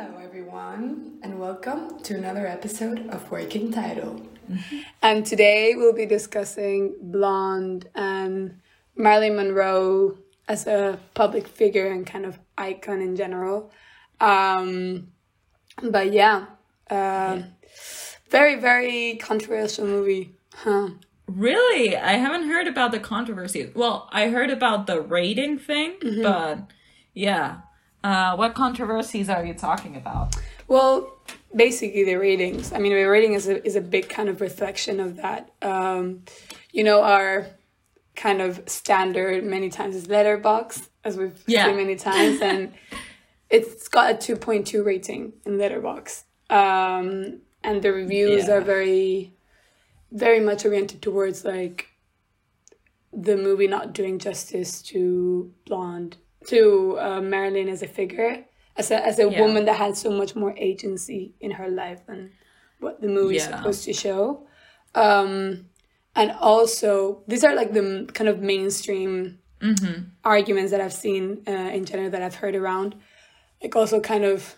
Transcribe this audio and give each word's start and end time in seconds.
Hello, 0.00 0.18
everyone, 0.24 1.18
and 1.22 1.38
welcome 1.38 2.00
to 2.04 2.16
another 2.16 2.46
episode 2.46 3.06
of 3.10 3.30
Working 3.30 3.70
Title. 3.70 4.22
and 5.02 5.26
today 5.26 5.74
we'll 5.76 5.92
be 5.92 6.06
discussing 6.06 6.94
Blonde 7.02 7.86
and 7.94 8.62
Marilyn 8.96 9.36
Monroe 9.36 10.16
as 10.48 10.66
a 10.66 10.98
public 11.12 11.46
figure 11.46 11.88
and 11.88 12.06
kind 12.06 12.24
of 12.24 12.38
icon 12.56 13.02
in 13.02 13.14
general. 13.14 13.70
Um, 14.22 15.08
but 15.82 16.14
yeah, 16.14 16.46
uh, 16.88 17.42
very, 18.30 18.54
very 18.54 19.16
controversial 19.16 19.86
movie. 19.86 20.34
Huh. 20.54 20.92
Really? 21.26 21.94
I 21.94 22.12
haven't 22.12 22.48
heard 22.48 22.66
about 22.66 22.92
the 22.92 23.00
controversy. 23.00 23.70
Well, 23.74 24.08
I 24.10 24.28
heard 24.30 24.48
about 24.48 24.86
the 24.86 25.02
rating 25.02 25.58
thing, 25.58 25.96
but 26.22 26.70
yeah. 27.12 27.58
Uh, 28.02 28.34
what 28.36 28.54
controversies 28.54 29.28
are 29.28 29.44
you 29.44 29.54
talking 29.54 29.96
about? 29.96 30.34
Well, 30.68 31.18
basically 31.54 32.04
the 32.04 32.14
ratings. 32.16 32.72
I 32.72 32.78
mean, 32.78 32.92
the 32.92 33.04
rating 33.04 33.34
is 33.34 33.48
a, 33.48 33.64
is 33.66 33.76
a 33.76 33.80
big 33.80 34.08
kind 34.08 34.28
of 34.28 34.40
reflection 34.40 35.00
of 35.00 35.16
that. 35.16 35.50
Um, 35.62 36.24
you 36.72 36.84
know, 36.84 37.02
our 37.02 37.46
kind 38.16 38.40
of 38.40 38.62
standard 38.68 39.44
many 39.44 39.68
times 39.68 39.94
is 39.96 40.06
Letterboxd, 40.06 40.88
as 41.04 41.16
we've 41.16 41.42
Yeah. 41.46 41.66
seen 41.66 41.76
many 41.76 41.96
times, 41.96 42.40
and 42.42 42.72
it's 43.50 43.88
got 43.88 44.12
a 44.12 44.14
2.2 44.14 44.84
rating 44.84 45.32
in 45.44 45.58
Letterboxd. 45.58 46.22
Um, 46.48 47.40
and 47.62 47.82
the 47.82 47.92
reviews 47.92 48.46
Yeah. 48.48 48.54
are 48.54 48.60
very, 48.60 49.34
very 50.12 50.40
much 50.40 50.64
oriented 50.64 51.02
towards 51.02 51.44
like 51.44 51.88
the 53.12 53.36
movie 53.36 53.66
not 53.66 53.92
doing 53.92 54.18
justice 54.18 54.80
to 54.82 55.52
Blonde, 55.66 56.16
to 56.46 56.98
uh, 56.98 57.20
Marilyn 57.20 57.68
as 57.68 57.82
a 57.82 57.86
figure, 57.86 58.44
as 58.76 58.90
a, 58.90 59.04
as 59.06 59.18
a 59.18 59.28
Yeah. 59.30 59.40
woman 59.40 59.64
that 59.66 59.76
had 59.76 59.96
so 59.96 60.10
much 60.10 60.34
more 60.34 60.54
agency 60.56 61.34
in 61.40 61.52
her 61.52 61.68
life 61.68 62.06
than 62.06 62.32
what 62.78 63.00
the 63.00 63.08
movie's 63.08 63.42
Yeah. 63.46 63.56
supposed 63.58 63.84
to 63.84 63.92
show. 63.92 64.46
Um, 64.94 65.66
and 66.16 66.32
also, 66.32 67.22
these 67.28 67.44
are 67.44 67.54
like 67.54 67.72
the 67.72 68.08
kind 68.12 68.28
of 68.28 68.40
mainstream 68.40 69.38
arguments 70.24 70.70
that 70.72 70.80
I've 70.80 70.92
seen 70.92 71.42
uh, 71.46 71.50
in 71.52 71.84
general 71.84 72.10
that 72.10 72.22
I've 72.22 72.36
heard 72.36 72.54
around. 72.54 72.94
Like, 73.62 73.76
also, 73.76 74.00
kind 74.00 74.24
of, 74.24 74.56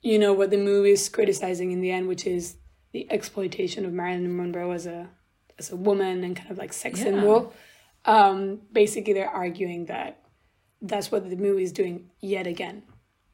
you 0.00 0.18
know, 0.18 0.32
what 0.32 0.50
the 0.50 0.56
movie 0.56 0.92
is 0.92 1.08
criticizing 1.08 1.72
in 1.72 1.80
the 1.80 1.90
end, 1.90 2.06
which 2.08 2.26
is 2.26 2.56
the 2.92 3.10
exploitation 3.10 3.84
of 3.84 3.92
Marilyn 3.92 4.34
Monroe 4.36 4.70
as 4.70 4.86
a 4.86 5.08
as 5.58 5.72
a 5.72 5.76
woman 5.76 6.22
and 6.22 6.36
kind 6.36 6.50
of 6.52 6.56
like 6.56 6.72
sex 6.72 6.98
Yeah. 7.00 7.04
symbol. 7.06 7.52
Um, 8.04 8.60
basically, 8.72 9.12
they're 9.12 9.28
arguing 9.28 9.86
that 9.86 10.22
that's 10.80 11.10
what 11.10 11.28
the 11.28 11.36
movie 11.36 11.62
is 11.62 11.72
doing 11.72 12.10
yet 12.20 12.46
again. 12.46 12.82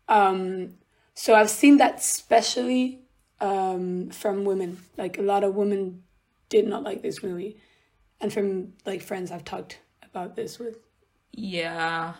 Um, 0.09 0.75
so 1.14 1.34
I've 1.34 1.51
seen 1.51 1.78
that 1.78 1.98
especially 1.98 3.01
um, 3.41 4.11
from 4.11 4.45
women. 4.45 4.78
Like 4.97 5.19
a 5.19 5.23
lot 5.23 5.45
of 5.45 5.55
women 5.55 6.03
did 6.48 6.67
not 6.67 6.83
like 6.83 7.03
this 7.03 7.23
movie, 7.23 7.61
and 8.20 8.33
from 8.33 8.73
like 8.86 9.03
friends 9.03 9.31
I've 9.31 9.45
talked 9.45 9.81
about 10.03 10.36
this 10.36 10.59
with. 10.59 10.78
Yeah. 11.33 12.14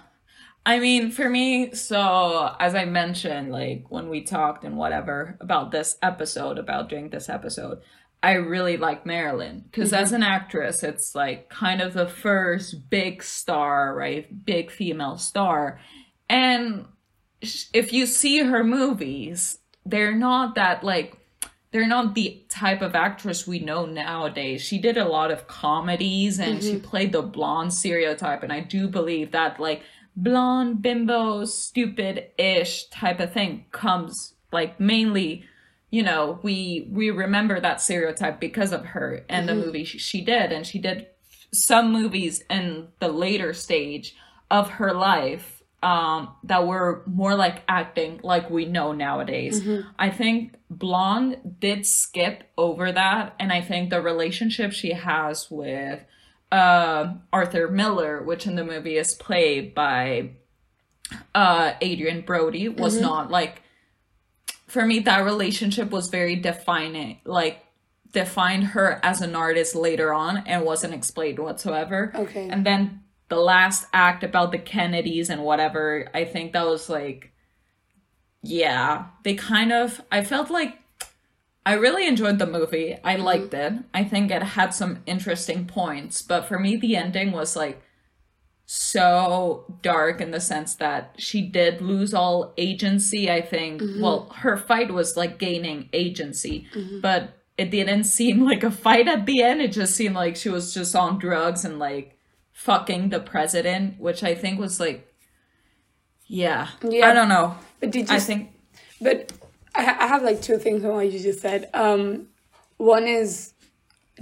I 0.66 0.78
mean, 0.78 1.11
for 1.11 1.28
me, 1.28 1.75
so 1.75 2.55
as 2.59 2.75
I 2.75 2.86
mentioned, 2.86 3.53
like 3.53 3.84
when 3.91 4.09
we 4.09 4.22
talked 4.22 4.64
and 4.64 4.78
whatever 4.78 5.36
about 5.41 5.70
this 5.70 5.98
episode, 6.03 6.59
about 6.59 6.88
doing 6.88 7.11
this 7.11 7.28
episode, 7.28 7.83
I 8.25 8.36
really 8.36 8.78
like 8.78 9.05
Marilyn 9.05 9.64
because 9.70 9.92
as 9.92 10.12
an 10.12 10.22
actress, 10.22 10.83
it's 10.83 11.14
like 11.14 11.50
kind 11.50 11.83
of 11.83 11.92
the 11.92 12.06
first 12.06 12.89
big 12.89 13.22
star, 13.22 13.94
right? 13.94 14.44
Big 14.47 14.70
female 14.70 15.19
star. 15.19 15.78
And 16.31 16.86
if 17.75 17.92
you 17.92 18.06
see 18.06 18.39
her 18.39 18.64
movies, 18.64 19.58
they're 19.84 20.14
not 20.14 20.55
that 20.55 20.83
like 20.83 21.19
they're 21.70 21.86
not 21.86 22.14
the 22.14 22.42
type 22.48 22.81
of 22.81 22.94
actress 22.94 23.47
we 23.47 23.58
know 23.58 23.84
nowadays. 23.84 24.62
She 24.62 24.78
did 24.78 24.97
a 24.97 25.05
lot 25.05 25.31
of 25.31 25.47
comedies 25.47 26.38
and 26.38 26.62
she 26.62 26.76
mm-hmm. 26.76 26.88
played 26.88 27.12
the 27.12 27.20
blonde 27.20 27.75
stereotype. 27.75 28.43
And 28.43 28.53
I 28.53 28.60
do 28.60 28.88
believe 28.88 29.32
that, 29.32 29.59
like, 29.59 29.82
blonde, 30.15 30.81
bimbo, 30.81 31.44
stupid 31.44 32.31
ish 32.38 32.87
type 32.91 33.19
of 33.19 33.32
thing 33.32 33.66
comes, 33.72 34.34
like, 34.53 34.78
mainly, 34.78 35.47
you 35.94 36.03
know, 36.03 36.41
we, 36.43 36.88
we 36.91 37.10
remember 37.10 37.60
that 37.60 37.81
stereotype 37.81 38.41
because 38.41 38.72
of 38.72 38.84
her 38.84 39.25
and 39.28 39.49
the 39.49 39.55
movie 39.55 39.84
she, 39.84 39.99
she 39.99 40.21
did. 40.25 40.50
And 40.50 40.66
she 40.66 40.81
did 40.81 41.06
some 41.53 41.93
movies 41.93 42.43
in 42.50 42.88
the 42.99 43.06
later 43.06 43.53
stage 43.53 44.16
of 44.50 44.71
her 44.71 44.93
life 44.93 45.62
um, 45.84 46.34
that 46.43 46.66
were 46.66 47.05
more 47.06 47.37
like 47.37 47.62
acting 47.69 48.19
like 48.25 48.50
we 48.50 48.65
know 48.65 48.91
nowadays. 48.91 49.65
I 49.97 50.10
think 50.10 50.56
Blonde 50.69 51.56
did 51.60 51.87
skip 51.87 52.50
over 52.59 52.91
that, 52.91 53.37
and 53.38 53.53
I 53.53 53.61
think 53.61 53.91
the 53.91 54.00
relationship 54.00 54.72
she 54.72 54.94
has 54.94 55.49
with 55.49 56.00
uh, 56.50 57.15
Arthur 57.32 57.69
Miller, 57.69 58.21
which 58.22 58.47
in 58.49 58.56
the 58.56 58.65
movie 58.65 58.97
is 58.97 59.15
played 59.15 59.75
by 59.75 60.31
uh, 61.34 61.75
Adrien 61.81 62.22
Brody, 62.22 62.69
was 62.69 62.94
not 63.00 63.31
like 63.31 63.61
for 64.75 64.85
me. 64.85 64.99
That 64.99 65.25
relationship 65.25 65.91
was 65.91 66.09
very 66.09 66.37
defining, 66.37 67.21
like 67.25 67.65
defined 68.12 68.65
her 68.65 69.01
as 69.03 69.23
an 69.23 69.35
artist 69.35 69.75
later 69.75 70.12
on, 70.12 70.39
and 70.47 70.65
wasn't 70.65 70.93
explained 70.93 71.39
whatsoever. 71.39 72.12
Okay. 72.15 72.49
And 72.51 72.67
then 72.67 73.01
the 73.29 73.37
last 73.37 73.87
act 73.95 74.23
about 74.23 74.53
the 74.53 74.59
Kennedys 74.59 75.31
and 75.31 75.43
whatever, 75.43 76.11
I 76.12 76.25
think 76.25 76.53
that 76.53 76.67
was 76.67 76.91
like, 76.91 77.33
yeah, 78.43 79.07
they 79.23 79.35
kind 79.35 79.73
of, 79.73 80.03
I 80.12 80.23
felt 80.23 80.51
like 80.51 80.79
I 81.65 81.75
really 81.75 82.06
enjoyed 82.06 82.39
the 82.39 82.47
movie. 82.47 82.99
I 83.03 83.15
mm-hmm. 83.15 83.25
liked 83.25 83.55
it. 83.55 83.73
I 83.95 84.05
think 84.05 84.31
it 84.31 84.43
had 84.43 84.75
some 84.75 85.03
interesting 85.06 85.67
points, 85.67 86.21
but 86.21 86.47
for 86.47 86.59
me, 86.59 86.77
the 86.77 86.97
ending 86.97 87.33
was 87.33 87.56
like 87.56 87.81
so 88.66 89.64
dark 89.82 90.20
in 90.20 90.30
the 90.30 90.41
sense 90.41 90.75
that 90.76 91.14
she 91.19 91.42
did 91.42 91.80
lose 91.80 92.14
all 92.14 92.54
agency. 92.56 93.30
I 93.30 93.41
think, 93.42 93.82
well, 94.00 94.30
her 94.36 94.56
fight 94.56 94.92
was 94.92 95.16
like 95.16 95.38
gaining 95.38 95.88
agency, 95.92 96.66
but 97.02 97.38
it 97.58 97.70
didn't 97.70 98.04
seem 98.19 98.44
like 98.44 98.62
a 98.62 98.70
fight 98.70 99.06
at 99.06 99.26
the 99.26 99.42
end. 99.42 99.60
It 99.60 99.72
just 99.72 99.94
seemed 99.94 100.14
like 100.14 100.36
she 100.36 100.48
was 100.48 100.72
just 100.72 100.97
on 100.97 101.19
drugs 101.19 101.64
and 101.64 101.78
like 101.78 102.19
fucking 102.52 103.10
the 103.10 103.20
president, 103.20 104.00
which 104.00 104.22
I 104.25 104.34
think 104.34 104.58
was 104.58 104.81
like, 104.81 105.12
yeah, 106.26 106.69
Yeah. 106.82 107.10
I 107.10 107.12
don't 107.12 107.28
know. 107.28 107.56
But 107.81 107.91
did 107.91 108.08
you? 108.08 108.16
I 108.16 108.19
think 108.19 108.50
But 109.00 109.32
I, 109.75 109.82
I 109.82 110.06
have 110.06 110.22
like 110.22 110.41
two 110.41 110.56
things 110.58 110.84
on 110.84 110.94
what 110.94 111.12
you 111.12 111.19
just 111.19 111.41
said. 111.41 111.69
Um, 111.75 112.28
one 112.78 113.04
is, 113.06 113.52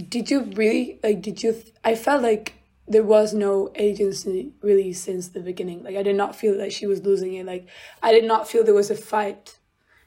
did 0.09 0.31
you 0.31 0.41
really 0.57 0.99
like? 1.05 1.23
Did 1.23 1.43
you? 1.43 1.53
Th- 1.53 1.73
I 1.85 1.95
felt 1.95 2.23
like 2.23 2.55
there 2.93 3.03
was 3.03 3.35
no 3.35 3.71
agency 3.75 4.53
really 4.63 4.93
since 4.93 5.29
the 5.29 5.41
beginning. 5.41 5.83
Like 5.83 5.97
I 5.97 6.03
did 6.03 6.17
not 6.17 6.37
feel 6.37 6.57
that 6.59 6.73
she 6.73 6.87
was 6.87 7.03
losing 7.03 7.35
it. 7.35 7.47
Like 7.47 7.69
I 8.03 8.13
did 8.13 8.25
not 8.25 8.49
feel 8.49 8.65
there 8.65 8.75
was 8.75 8.91
a 8.91 8.95
fight 8.95 9.59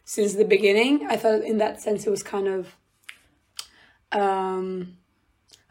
since 0.04 0.34
the 0.34 0.46
beginning. 0.46 1.08
I 1.10 1.18
thought 1.18 1.42
in 1.42 1.58
that 1.58 1.82
sense 1.82 2.06
it 2.06 2.10
was 2.10 2.24
kind 2.24 2.48
of, 2.48 2.76
um, 4.12 4.98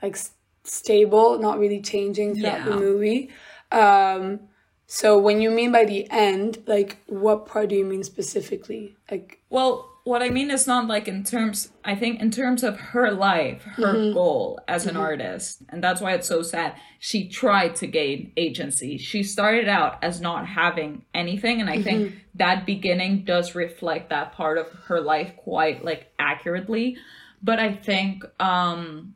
like 0.02 0.18
stable, 0.64 1.38
not 1.38 1.58
really 1.58 1.80
changing 1.80 2.34
throughout 2.34 2.64
the 2.64 2.76
movie. 2.76 3.30
Um, 3.70 4.40
so 4.86 5.18
when 5.18 5.40
you 5.40 5.50
mean 5.50 5.72
by 5.72 5.84
the 5.84 6.08
end, 6.10 6.62
like 6.66 6.98
what 7.06 7.46
part 7.46 7.68
do 7.68 7.76
you 7.76 7.84
mean 7.84 8.02
specifically? 8.02 8.96
Like 9.10 9.40
Well, 9.50 9.93
what 10.04 10.22
I 10.22 10.28
mean 10.28 10.50
is 10.50 10.66
not 10.66 10.86
like 10.86 11.08
in 11.08 11.24
terms, 11.24 11.70
I 11.82 11.94
think 11.94 12.20
in 12.20 12.30
terms 12.30 12.62
of 12.62 12.78
her 12.78 13.10
life, 13.10 13.62
her 13.62 13.94
mm-hmm. 13.94 14.12
goal 14.12 14.60
as 14.68 14.84
an 14.84 14.92
mm-hmm. 14.92 15.02
artist. 15.02 15.62
And 15.70 15.82
that's 15.82 16.02
why 16.02 16.12
it's 16.12 16.28
so 16.28 16.42
sad. 16.42 16.76
She 16.98 17.28
tried 17.28 17.74
to 17.76 17.86
gain 17.86 18.30
agency. 18.36 18.98
She 18.98 19.22
started 19.22 19.66
out 19.66 20.04
as 20.04 20.20
not 20.20 20.46
having 20.46 21.06
anything. 21.14 21.62
And 21.62 21.70
I 21.70 21.80
think 21.80 22.08
mm-hmm. 22.08 22.16
that 22.34 22.66
beginning 22.66 23.24
does 23.24 23.54
reflect 23.54 24.10
that 24.10 24.34
part 24.34 24.58
of 24.58 24.70
her 24.84 25.00
life 25.00 25.34
quite 25.38 25.82
like 25.82 26.12
accurately. 26.18 26.98
But 27.42 27.58
I 27.58 27.74
think, 27.74 28.24
um, 28.38 29.14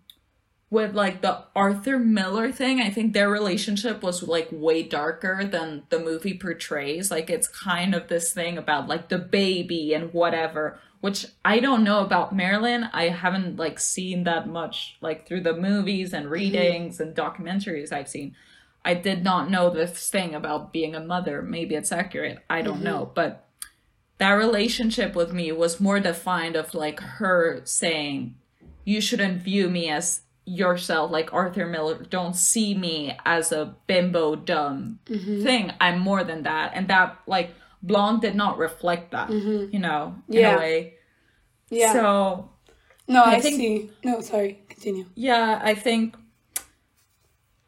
with 0.71 0.95
like 0.95 1.23
the 1.23 1.45
Arthur 1.57 1.99
Miller 1.99 2.53
thing, 2.53 2.81
I 2.81 2.91
think 2.91 3.13
their 3.13 3.31
relationship 3.31 4.03
was 4.03 4.23
like 4.23 4.49
way 4.53 4.83
darker 4.83 5.45
than 5.45 5.85
the 5.89 5.99
movie 5.99 6.37
portrays. 6.37 7.11
Like 7.11 7.31
it's 7.31 7.49
kind 7.49 7.95
of 7.95 8.09
this 8.09 8.33
thing 8.33 8.59
about 8.59 8.87
like 8.87 9.09
the 9.09 9.19
baby 9.19 9.95
and 9.95 10.13
whatever, 10.13 10.79
which 11.01 11.27
I 11.45 11.61
don't 11.61 11.85
know 11.85 12.01
about 12.01 12.37
Marilyn. 12.37 12.85
I 12.93 13.09
haven't 13.09 13.57
like 13.57 13.81
seen 13.81 14.25
that 14.25 14.47
much 14.47 14.99
like 15.01 15.27
through 15.27 15.41
the 15.41 15.57
movies 15.57 16.13
and 16.13 16.25
mm-hmm. 16.25 16.35
readings 16.35 17.01
and 17.01 17.17
documentaries 17.17 17.93
I've 17.93 18.09
seen. 18.09 18.37
I 18.85 18.95
did 18.95 19.25
not 19.25 19.51
know 19.51 19.71
this 19.71 20.09
thing 20.11 20.35
about 20.35 20.73
being 20.73 20.95
a 20.95 21.01
mother. 21.01 21.41
Maybe 21.41 21.77
it's 21.77 21.93
accurate. 21.93 22.41
I 22.51 22.61
don't 22.61 22.77
mm-hmm. 22.77 22.85
know, 22.85 23.13
but 23.15 23.47
that 24.19 24.33
relationship 24.33 25.15
with 25.15 25.33
me 25.33 25.51
was 25.51 25.81
more 25.81 26.01
defined 26.01 26.57
of 26.57 26.75
like 26.75 27.01
her 27.01 27.63
saying 27.65 28.35
you 28.85 29.01
shouldn't 29.01 29.43
view 29.43 29.71
me 29.71 29.89
as 29.89 30.23
yourself 30.49 31.11
like 31.11 31.33
arthur 31.35 31.67
miller 31.67 31.99
don't 32.09 32.35
see 32.35 32.75
me 32.75 32.97
as 33.27 33.53
a 33.53 33.75
bimbo 33.87 34.35
dumb 34.35 34.99
thing 35.07 35.71
i'm 35.81 35.99
more 35.99 36.25
than 36.25 36.43
that 36.45 36.73
and 36.75 36.89
that 36.89 37.19
like 37.27 37.51
Blonde 37.83 38.21
did 38.23 38.35
not 38.35 38.59
reflect 38.59 39.13
that, 39.13 39.31
you 39.31 39.79
know, 39.79 40.17
in 40.27 40.35
Mm-hmm. 40.35 40.43
Yeah. 40.43 40.57
a 40.57 40.59
way. 40.59 40.95
Yeah. 41.71 41.93
So 41.93 42.51
no, 43.07 43.23
I, 43.23 43.35
I 43.37 43.41
think- 43.41 43.57
see. 43.57 43.91
No, 44.05 44.21
sorry. 44.21 44.59
Continue. 44.69 45.05
yeah, 45.15 45.61
I 45.63 45.75
think. 45.75 46.17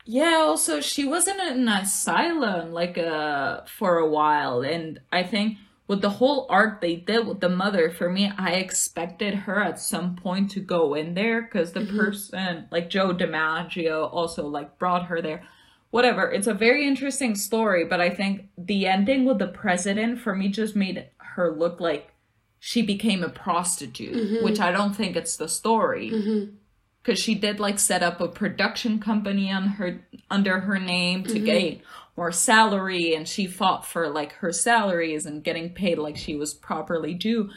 Yeah, 0.04 0.42
also 0.42 0.80
she 0.80 1.04
was 1.04 1.28
in 1.28 1.38
an 1.40 1.68
asylum 1.68 2.72
like 2.72 2.98
uh 2.98 3.60
for 3.78 3.98
a 3.98 4.08
while, 4.08 4.62
and 4.62 4.98
I 5.12 5.22
think 5.22 5.58
with 5.90 6.02
the 6.02 6.08
whole 6.08 6.46
arc 6.48 6.80
they 6.80 6.94
did 6.94 7.26
with 7.26 7.40
the 7.40 7.48
mother, 7.48 7.90
for 7.90 8.08
me, 8.08 8.30
I 8.38 8.52
expected 8.52 9.34
her 9.34 9.60
at 9.60 9.80
some 9.80 10.14
point 10.14 10.52
to 10.52 10.60
go 10.60 10.94
in 10.94 11.14
there 11.14 11.42
because 11.42 11.72
the 11.72 11.80
mm-hmm. 11.80 11.98
person 11.98 12.68
like 12.70 12.90
Joe 12.90 13.12
DiMaggio 13.12 14.08
also 14.12 14.46
like 14.46 14.78
brought 14.78 15.06
her 15.06 15.20
there. 15.20 15.42
Whatever, 15.90 16.30
it's 16.30 16.46
a 16.46 16.54
very 16.54 16.86
interesting 16.86 17.34
story, 17.34 17.84
but 17.84 18.00
I 18.00 18.08
think 18.08 18.50
the 18.56 18.86
ending 18.86 19.24
with 19.24 19.40
the 19.40 19.48
president 19.48 20.20
for 20.20 20.32
me 20.32 20.46
just 20.46 20.76
made 20.76 21.06
her 21.18 21.50
look 21.50 21.80
like 21.80 22.14
she 22.60 22.82
became 22.82 23.24
a 23.24 23.28
prostitute, 23.28 24.14
mm-hmm. 24.14 24.44
which 24.44 24.60
I 24.60 24.70
don't 24.70 24.94
think 24.94 25.16
it's 25.16 25.36
the 25.36 25.48
story. 25.48 26.12
Mm-hmm. 26.12 26.54
Because 27.02 27.18
she 27.18 27.34
did 27.34 27.58
like 27.58 27.80
set 27.80 28.04
up 28.04 28.20
a 28.20 28.28
production 28.28 29.00
company 29.00 29.50
on 29.50 29.64
her 29.64 30.04
under 30.30 30.60
her 30.60 30.78
name 30.78 31.24
to 31.24 31.40
gain 31.40 31.82
more 32.16 32.32
salary 32.32 33.14
and 33.14 33.26
she 33.26 33.46
fought 33.46 33.86
for 33.86 34.08
like 34.08 34.32
her 34.34 34.52
salaries 34.52 35.26
and 35.26 35.44
getting 35.44 35.70
paid 35.70 35.98
like 35.98 36.16
she 36.16 36.34
was 36.34 36.54
properly 36.54 37.14
due. 37.14 37.50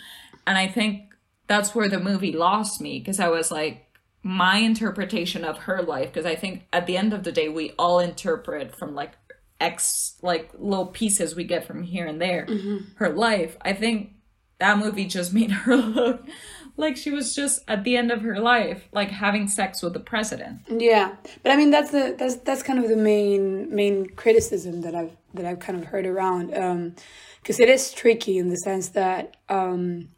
And 0.46 0.58
i 0.58 0.68
think 0.68 1.14
that's 1.48 1.76
where 1.76 1.90
the 1.90 2.00
movie 2.00 2.32
lost 2.32 2.82
me 2.82 3.00
because 3.00 3.20
i 3.20 3.28
was 3.28 3.52
like 3.52 3.86
my 4.24 4.58
interpretation 4.58 5.44
of 5.44 5.58
her 5.60 5.82
life 5.82 6.08
because 6.08 6.26
i 6.26 6.36
think 6.36 6.66
at 6.72 6.86
the 6.86 6.98
end 6.98 7.14
of 7.14 7.24
the 7.24 7.32
day 7.32 7.50
we 7.50 7.72
all 7.72 8.00
interpret 8.00 8.76
from 8.76 8.96
like 8.96 9.14
x 9.64 10.16
like 10.22 10.52
little 10.58 10.88
pieces 10.88 11.36
we 11.36 11.44
get 11.46 11.66
from 11.66 11.84
here 11.84 12.06
and 12.06 12.22
there. 12.22 12.46
Mm-hmm. 12.46 12.78
Her 12.96 13.10
life. 13.10 13.58
I 13.62 13.74
think 13.74 14.12
that 14.60 14.78
movie 14.78 15.06
just 15.06 15.34
made 15.40 15.52
her 15.52 15.76
look 15.76 16.28
like 16.76 16.98
she 16.98 17.12
was 17.12 17.36
just 17.36 17.62
at 17.68 17.84
the 17.84 17.96
end 17.96 18.12
of 18.12 18.22
her 18.22 18.40
life 18.40 18.88
like 18.92 19.10
having 19.10 19.48
sex 19.48 19.82
with 19.82 19.94
the 19.94 20.00
president. 20.00 20.62
Yeah, 20.70 21.16
but 21.42 21.52
I 21.52 21.56
mean 21.56 21.72
that's 21.72 21.92
the 21.92 22.16
that's 22.18 22.38
that's 22.38 22.64
kind 22.64 22.80
of 22.80 22.90
the 22.90 22.96
main 22.96 23.74
main 23.74 24.08
criticism 24.10 24.82
that 24.82 24.96
I've 24.96 25.16
that 25.34 25.46
I've 25.46 25.60
kind 25.60 25.78
of 25.80 25.86
heard 25.86 26.06
around, 26.06 26.48
because 27.42 27.60
it 27.60 27.70
is 27.70 27.92
tricky 27.92 28.38
in 28.38 28.50
the 28.50 28.58
sense 28.58 28.90
that 28.90 29.38
um, 29.50 30.10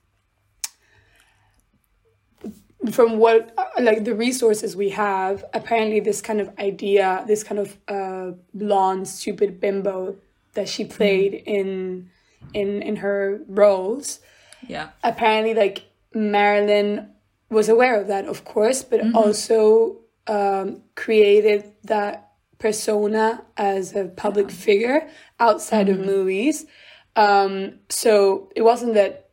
from 2.91 3.17
what 3.17 3.53
uh, 3.57 3.65
like 3.81 4.03
the 4.03 4.15
resources 4.15 4.75
we 4.75 4.89
have, 4.89 5.43
apparently 5.53 5.99
this 5.99 6.21
kind 6.21 6.41
of 6.41 6.49
idea, 6.59 7.23
this 7.27 7.43
kind 7.43 7.59
of 7.59 7.77
uh, 7.87 8.31
blonde 8.53 9.07
stupid 9.07 9.59
bimbo 9.59 10.15
that 10.53 10.69
she 10.69 10.85
played 10.85 11.33
in 11.33 12.09
in 12.53 12.81
in 12.81 12.97
her 12.97 13.41
roles 13.47 14.19
yeah. 14.67 14.89
apparently 15.03 15.53
like 15.53 15.83
Marilyn 16.15 17.09
was 17.49 17.69
aware 17.69 17.99
of 17.99 18.07
that, 18.07 18.25
of 18.25 18.45
course, 18.45 18.83
but 18.83 19.13
also 19.13 19.97
um, 20.27 20.81
created 20.95 21.71
that 21.83 22.31
persona 22.57 23.43
as 23.57 23.93
a 23.95 24.05
public 24.05 24.49
figure 24.49 25.07
outside 25.39 25.89
of 25.89 25.99
movies. 25.99 26.65
Um, 27.15 27.79
so 27.89 28.51
it 28.55 28.61
wasn't 28.63 28.95
that 28.95 29.29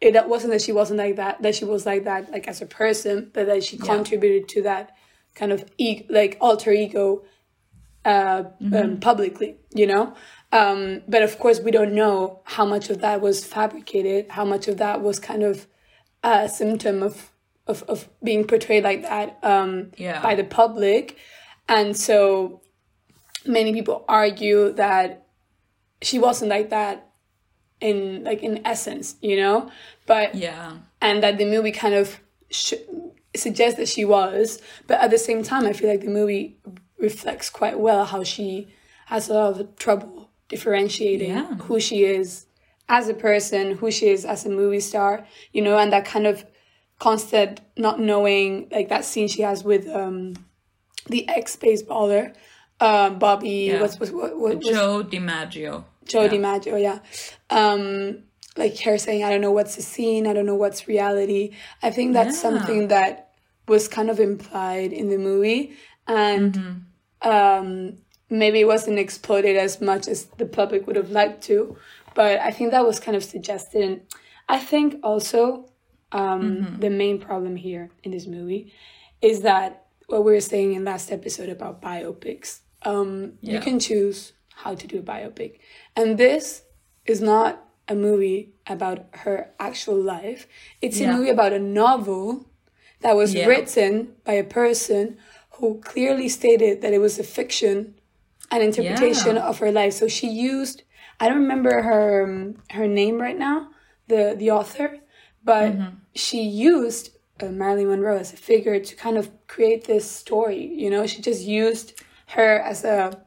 it 0.00 0.14
wasn't 0.26 0.52
that 0.52 0.62
she 0.62 0.72
wasn't 0.72 0.98
like 0.98 1.16
that 1.16 1.42
that 1.42 1.54
she 1.54 1.64
was 1.64 1.84
like 1.84 2.04
that 2.04 2.30
like 2.30 2.48
as 2.48 2.62
a 2.62 2.66
person, 2.66 3.30
but 3.34 3.46
that 3.46 3.62
she 3.62 3.76
contributed 3.76 4.48
to 4.50 4.62
that 4.62 4.96
kind 5.34 5.52
of 5.52 5.64
e- 5.76 6.06
like 6.08 6.38
alter 6.40 6.72
ego 6.72 7.24
uh, 8.04 8.44
um, 8.72 8.98
publicly, 9.00 9.56
you 9.74 9.86
know. 9.86 10.14
Um, 10.52 11.02
but 11.06 11.22
of 11.22 11.38
course, 11.38 11.60
we 11.60 11.70
don't 11.70 11.94
know 11.94 12.40
how 12.44 12.64
much 12.64 12.90
of 12.90 13.00
that 13.00 13.20
was 13.20 13.44
fabricated, 13.44 14.30
how 14.30 14.44
much 14.44 14.68
of 14.68 14.78
that 14.78 15.00
was 15.02 15.20
kind 15.20 15.42
of 15.42 15.66
a 16.22 16.48
symptom 16.48 17.02
of 17.02 17.30
of, 17.66 17.82
of 17.84 18.08
being 18.22 18.44
portrayed 18.46 18.82
like 18.82 19.02
that 19.02 19.38
um, 19.42 19.92
Yeah. 19.96 20.20
by 20.22 20.34
the 20.34 20.42
public, 20.44 21.16
and 21.68 21.96
so 21.96 22.62
many 23.46 23.72
people 23.72 24.04
argue 24.08 24.72
that 24.72 25.26
she 26.02 26.18
wasn't 26.18 26.50
like 26.50 26.70
that 26.70 27.06
in 27.80 28.24
like 28.24 28.42
in 28.42 28.60
essence, 28.66 29.16
you 29.22 29.36
know. 29.36 29.70
But 30.06 30.34
yeah 30.34 30.78
and 31.00 31.22
that 31.22 31.38
the 31.38 31.44
movie 31.46 31.70
kind 31.72 31.94
of 31.94 32.20
sh- 32.50 32.74
suggests 33.36 33.78
that 33.78 33.88
she 33.88 34.04
was, 34.04 34.60
but 34.86 35.00
at 35.00 35.10
the 35.10 35.18
same 35.18 35.42
time, 35.42 35.64
I 35.64 35.72
feel 35.72 35.88
like 35.88 36.00
the 36.02 36.10
movie 36.10 36.58
reflects 36.98 37.48
quite 37.48 37.78
well 37.78 38.04
how 38.04 38.22
she 38.24 38.68
has 39.06 39.28
a 39.30 39.34
lot 39.34 39.60
of 39.60 39.76
trouble 39.76 40.28
differentiating 40.48 41.30
Yeah. 41.30 41.54
who 41.54 41.78
she 41.80 42.04
is 42.04 42.46
as 42.90 43.08
a 43.08 43.14
person, 43.14 43.76
who 43.78 43.90
she 43.90 44.08
is 44.08 44.24
as 44.24 44.44
a 44.44 44.50
movie 44.50 44.80
star, 44.80 45.24
you 45.52 45.62
know, 45.62 45.78
and 45.78 45.92
that 45.92 46.04
kind 46.04 46.26
of 46.26 46.44
constant 46.98 47.60
not 47.76 47.98
knowing, 48.00 48.68
like 48.70 48.88
that 48.88 49.04
scene 49.04 49.28
she 49.28 49.42
has 49.42 49.64
with 49.64 49.86
um, 49.88 50.34
the 51.06 51.26
ex 51.28 51.56
baseballer, 51.56 52.34
uh, 52.80 53.08
Bobby, 53.10 53.68
Yeah. 53.70 53.80
what's, 53.80 53.98
what's, 54.00 54.12
what, 54.12 54.36
what, 54.38 54.60
joe 54.60 55.02
dimaggio 55.02 55.84
Joe 56.06 56.28
DiMaggio, 56.28 56.80
yeah. 56.82 56.98
Um, 57.50 58.24
like 58.56 58.76
her 58.80 58.98
saying, 58.98 59.22
I 59.22 59.30
don't 59.30 59.40
know 59.40 59.52
what's 59.52 59.78
a 59.78 59.82
scene, 59.82 60.26
I 60.26 60.32
don't 60.32 60.46
know 60.46 60.56
what's 60.56 60.88
reality. 60.88 61.52
I 61.84 61.90
think 61.92 62.14
that's 62.14 62.34
Yeah. 62.34 62.42
something 62.42 62.88
that 62.88 63.30
was 63.68 63.86
kind 63.86 64.10
of 64.10 64.18
implied 64.18 64.92
in 64.92 65.08
the 65.08 65.18
movie. 65.18 65.76
And 66.08 66.82
um, 67.22 67.98
maybe 68.28 68.58
it 68.60 68.66
wasn't 68.66 68.98
exploited 68.98 69.56
as 69.56 69.80
much 69.80 70.08
as 70.08 70.24
the 70.40 70.46
public 70.46 70.86
would 70.86 70.96
have 70.96 71.12
liked 71.12 71.42
to. 71.44 71.76
But 72.14 72.40
I 72.40 72.50
think 72.50 72.70
that 72.72 72.84
was 72.84 73.00
kind 73.00 73.16
of 73.16 73.24
suggested. 73.24 73.82
And 73.82 74.00
I 74.48 74.58
think 74.58 74.96
also 75.02 75.70
um, 76.12 76.76
the 76.80 76.90
main 76.90 77.20
problem 77.20 77.56
here 77.56 77.90
in 78.02 78.10
this 78.10 78.26
movie 78.26 78.72
is 79.22 79.42
that 79.42 79.86
what 80.08 80.24
we 80.24 80.32
were 80.32 80.40
saying 80.40 80.74
in 80.74 80.84
last 80.84 81.12
episode 81.12 81.48
about 81.48 81.80
biopics. 81.80 82.60
Um, 82.82 83.34
You 83.42 83.60
can 83.60 83.78
choose 83.78 84.32
how 84.54 84.74
to 84.74 84.86
do 84.86 84.98
a 84.98 85.02
biopic. 85.02 85.60
And 85.96 86.18
this 86.18 86.62
is 87.06 87.20
not 87.20 87.64
a 87.86 87.94
movie 87.94 88.54
about 88.66 89.06
her 89.12 89.50
actual 89.58 90.00
life. 90.00 90.46
It's 90.80 91.00
Yeah. 91.00 91.12
a 91.12 91.16
movie 91.16 91.30
about 91.30 91.52
a 91.52 91.58
novel 91.58 92.46
that 93.00 93.16
was 93.16 93.34
Yeah. 93.34 93.46
written 93.46 94.14
by 94.24 94.34
a 94.34 94.44
person 94.44 95.16
who 95.52 95.80
clearly 95.80 96.28
stated 96.28 96.80
that 96.82 96.92
it 96.92 96.98
was 96.98 97.18
a 97.18 97.22
fiction, 97.24 97.94
an 98.50 98.62
interpretation 98.62 99.36
Yeah. 99.36 99.48
of 99.48 99.58
her 99.58 99.70
life. 99.70 99.92
So 99.94 100.08
she 100.08 100.28
used 100.28 100.82
I 101.20 101.28
don't 101.28 101.42
remember 101.42 101.82
her 101.82 102.24
um, 102.24 102.56
her 102.70 102.86
name 102.88 103.20
right 103.20 103.38
now, 103.38 103.68
the 104.08 104.34
the 104.36 104.50
author, 104.50 104.98
but 105.44 105.72
Mm-hmm. 105.72 105.96
she 106.14 106.42
used 106.42 107.10
uh, 107.42 107.46
Marilyn 107.46 107.88
Monroe 107.88 108.18
as 108.18 108.32
a 108.32 108.36
figure 108.36 108.78
to 108.80 108.96
kind 108.96 109.16
of 109.18 109.30
create 109.46 109.84
this 109.84 110.10
story. 110.10 110.62
You 110.82 110.90
know, 110.90 111.06
she 111.06 111.20
just 111.22 111.42
used 111.44 112.02
her 112.28 112.60
as 112.60 112.84
a 112.84 113.22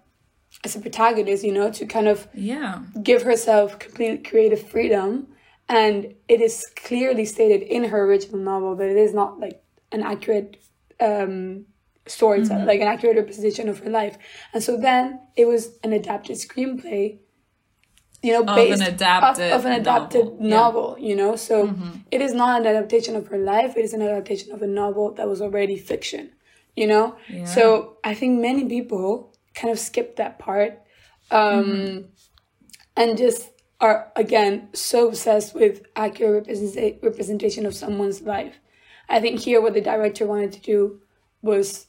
as 0.65 0.75
a 0.75 0.79
protagonist. 0.79 1.43
You 1.43 1.53
know, 1.53 1.69
to 1.71 1.85
kind 1.85 2.07
of 2.07 2.27
yeah 2.33 2.81
give 3.01 3.21
herself 3.23 3.79
complete 3.79 4.27
creative 4.29 4.61
freedom. 4.69 5.27
And 5.69 6.13
it 6.27 6.41
is 6.41 6.65
clearly 6.75 7.25
stated 7.25 7.61
in 7.61 7.85
her 7.85 8.03
original 8.05 8.39
novel 8.39 8.75
that 8.75 8.89
it 8.89 8.97
is 8.97 9.13
not 9.13 9.39
like 9.39 9.63
an 9.91 10.03
accurate 10.03 10.57
um, 10.99 11.65
story, 12.05 12.41
like 12.43 12.81
an 12.81 12.87
accurate 12.87 13.15
representation 13.17 13.69
of 13.69 13.79
her 13.79 13.89
life. 13.89 14.17
And 14.53 14.61
so 14.61 14.75
then 14.77 15.19
it 15.37 15.45
was 15.45 15.79
an 15.83 15.93
adapted 15.93 16.35
screenplay, 16.37 17.19
you 18.23 18.31
know, 18.31 18.39
an 18.39 18.55
based 18.55 18.81
adapted 18.81 19.51
of, 19.51 19.59
of 19.59 19.65
an 19.65 19.73
adapted 19.73 20.39
novel, 20.39 20.95
yeah. 20.97 21.09
you 21.09 21.15
know. 21.15 21.35
So 21.35 21.75
it 22.09 22.21
is 22.21 22.33
not 22.33 22.61
an 22.61 22.67
adaptation 22.67 23.15
of 23.15 23.27
her 23.27 23.37
life; 23.37 23.75
it 23.77 23.83
is 23.83 23.93
an 23.93 24.01
adaptation 24.01 24.51
of 24.53 24.61
a 24.61 24.67
novel 24.67 25.11
that 25.13 25.27
was 25.27 25.41
already 25.41 25.77
fiction, 25.77 26.31
you 26.75 26.87
know. 26.87 27.17
Yeah. 27.29 27.45
So 27.45 27.97
I 28.03 28.13
think 28.15 28.39
many 28.39 28.65
people 28.65 29.33
kind 29.53 29.71
of 29.71 29.77
skip 29.77 30.15
that 30.15 30.39
part 30.39 30.81
um, 31.31 32.05
and 32.95 33.17
just 33.17 33.49
are 33.81 34.11
again 34.15 34.69
so 34.73 35.09
obsessed 35.09 35.53
with 35.53 35.83
accurate 35.95 36.47
representa- 36.47 37.03
representation 37.03 37.65
of 37.65 37.75
someone's 37.75 38.21
life. 38.21 38.55
I 39.09 39.19
think 39.19 39.41
here 39.41 39.61
what 39.61 39.73
the 39.73 39.81
director 39.81 40.25
wanted 40.25 40.53
to 40.53 40.61
do 40.61 41.01
was 41.41 41.87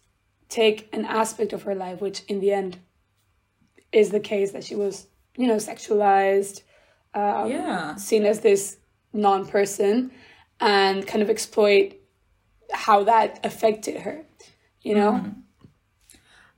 take 0.48 0.88
an 0.92 1.04
aspect 1.04 1.52
of 1.52 1.62
her 1.62 1.74
life, 1.74 2.00
which 2.00 2.22
in 2.24 2.40
the 2.40 2.52
end 2.52 2.78
is 3.92 4.10
the 4.10 4.20
case 4.20 4.50
that 4.52 4.64
she 4.64 4.74
was, 4.74 5.06
you 5.36 5.46
know, 5.46 5.56
sexualized, 5.56 6.62
um, 7.14 7.50
Yeah. 7.50 7.96
seen 7.96 8.24
as 8.24 8.40
this 8.40 8.78
non-person, 9.12 10.10
and 10.60 11.06
kind 11.06 11.22
of 11.22 11.30
exploit 11.30 11.94
how 12.72 13.04
that 13.04 13.44
affected 13.44 14.00
her. 14.02 14.24
You 14.82 14.94
know, 14.94 15.34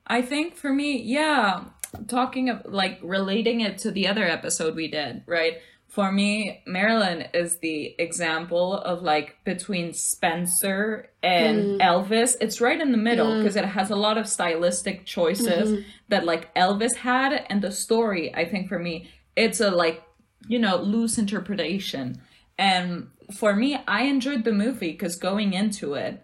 I 0.06 0.23
think 0.23 0.56
for 0.56 0.73
me, 0.73 0.99
yeah, 1.00 1.64
talking 2.09 2.49
of 2.49 2.62
like 2.66 2.99
relating 3.02 3.61
it 3.61 3.78
to 3.78 3.90
the 3.90 4.06
other 4.09 4.25
episode 4.25 4.75
we 4.75 4.88
did, 4.88 5.23
right? 5.26 5.59
For 5.97 6.12
me, 6.12 6.62
Marilyn 6.67 7.29
is 7.33 7.57
the 7.57 7.95
example 7.99 8.75
of 8.75 9.00
like 9.00 9.43
between 9.45 9.95
Spencer 9.95 11.09
and 11.23 11.59
mm. 11.59 11.81
Elvis. 11.81 12.37
It's 12.38 12.61
right 12.61 12.79
in 12.79 12.93
the 12.93 12.99
middle 12.99 13.29
mm. 13.29 13.38
because 13.38 13.57
it 13.57 13.65
has 13.65 13.88
a 13.88 13.97
lot 13.97 14.19
of 14.19 14.29
stylistic 14.29 15.07
choices 15.07 15.71
mm-hmm. 15.71 15.88
that 16.11 16.26
like 16.26 16.55
Elvis 16.55 16.97
had, 16.97 17.47
and 17.49 17.62
the 17.62 17.73
story. 17.73 18.35
I 18.35 18.45
think 18.45 18.69
for 18.69 18.79
me, 18.79 19.09
it's 19.37 19.61
a 19.61 19.71
like 19.71 20.03
you 20.47 20.59
know, 20.59 20.76
loose 20.76 21.17
interpretation. 21.17 22.21
And 22.59 23.09
for 23.33 23.57
me, 23.57 23.79
I 23.88 24.03
enjoyed 24.03 24.45
the 24.45 24.53
movie 24.53 24.93
because 24.93 25.17
going 25.17 25.55
into 25.55 25.95
it, 25.95 26.23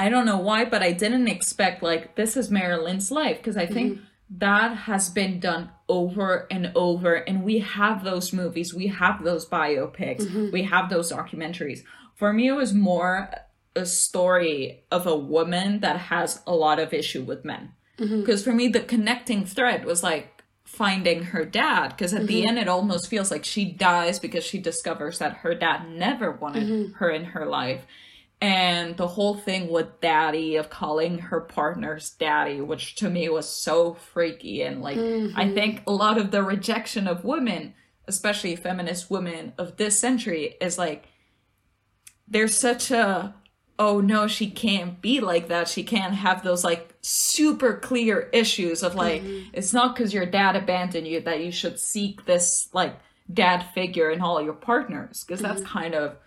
I 0.00 0.08
don't 0.08 0.26
know 0.26 0.38
why, 0.38 0.64
but 0.64 0.82
I 0.82 0.90
didn't 0.90 1.28
expect 1.28 1.84
like 1.84 2.16
this 2.16 2.36
is 2.36 2.50
Marilyn's 2.50 3.12
life 3.12 3.36
because 3.36 3.56
I 3.56 3.66
think 3.66 3.92
mm-hmm. 3.92 4.04
That 4.30 4.76
has 4.76 5.10
been 5.10 5.40
done 5.40 5.70
over 5.88 6.46
and 6.50 6.72
over, 6.74 7.14
and 7.14 7.44
we 7.44 7.58
have 7.58 8.04
those 8.04 8.32
movies, 8.32 8.74
we 8.74 8.88
have 8.88 9.22
those 9.22 9.48
biopics, 9.48 10.22
mm-hmm. 10.22 10.50
we 10.50 10.62
have 10.62 10.90
those 10.90 11.12
documentaries. 11.12 11.80
For 12.14 12.32
me, 12.32 12.48
it 12.48 12.52
was 12.52 12.72
more 12.72 13.30
a 13.76 13.84
story 13.84 14.84
of 14.90 15.06
a 15.06 15.16
woman 15.16 15.80
that 15.80 15.96
has 15.96 16.42
a 16.46 16.54
lot 16.54 16.78
of 16.78 16.94
issue 16.94 17.22
with 17.22 17.44
men. 17.44 17.72
Because 17.96 18.42
mm-hmm. 18.42 18.50
for 18.50 18.56
me, 18.56 18.68
the 18.68 18.80
connecting 18.80 19.44
thread 19.44 19.84
was 19.84 20.02
like 20.02 20.42
finding 20.64 21.24
her 21.24 21.44
dad. 21.44 21.88
Because 21.88 22.12
at 22.12 22.20
mm-hmm. 22.20 22.26
the 22.26 22.46
end, 22.46 22.58
it 22.58 22.68
almost 22.68 23.08
feels 23.08 23.30
like 23.30 23.44
she 23.44 23.64
dies 23.64 24.18
because 24.18 24.44
she 24.44 24.58
discovers 24.58 25.18
that 25.18 25.38
her 25.38 25.54
dad 25.54 25.88
never 25.88 26.32
wanted 26.32 26.68
mm-hmm. 26.68 26.92
her 26.94 27.10
in 27.10 27.24
her 27.24 27.46
life. 27.46 27.84
And 28.44 28.98
the 28.98 29.08
whole 29.08 29.36
thing 29.36 29.70
with 29.70 30.02
daddy, 30.02 30.56
of 30.56 30.68
calling 30.68 31.18
her 31.18 31.40
partner's 31.40 32.10
daddy, 32.10 32.60
which 32.60 32.94
to 32.96 33.08
me 33.08 33.30
was 33.30 33.48
so 33.48 33.94
freaky. 33.94 34.60
And 34.60 34.82
like, 34.82 34.98
I 34.98 35.00
mm-hmm. 35.00 35.54
think 35.54 35.82
a 35.86 35.92
lot 35.92 36.18
of 36.18 36.30
the 36.30 36.42
rejection 36.42 37.08
of 37.08 37.24
women, 37.24 37.72
especially 38.06 38.54
feminist 38.54 39.10
women 39.10 39.54
of 39.56 39.78
this 39.78 39.98
century, 39.98 40.56
is 40.60 40.76
like, 40.76 41.06
there's 42.28 42.54
such 42.54 42.90
a 42.90 43.34
oh 43.78 44.02
no, 44.02 44.26
she 44.26 44.50
can't 44.50 45.00
be 45.00 45.20
like 45.20 45.48
that. 45.48 45.66
She 45.66 45.82
can't 45.82 46.14
have 46.14 46.44
those 46.44 46.64
like 46.64 46.94
super 47.00 47.78
clear 47.78 48.28
issues 48.32 48.82
of 48.82 48.94
like, 48.94 49.22
mm-hmm. 49.22 49.48
it's 49.54 49.72
not 49.72 49.96
because 49.96 50.12
your 50.12 50.26
dad 50.26 50.54
abandoned 50.54 51.06
you 51.06 51.20
that 51.20 51.42
you 51.42 51.50
should 51.50 51.80
seek 51.80 52.26
this 52.26 52.68
like 52.74 52.94
dad 53.32 53.64
figure 53.74 54.10
in 54.10 54.20
all 54.20 54.42
your 54.42 54.52
partners. 54.52 55.24
Because 55.24 55.40
mm-hmm. 55.40 55.54
that's 55.54 55.66
kind 55.66 55.94
of, 55.94 56.18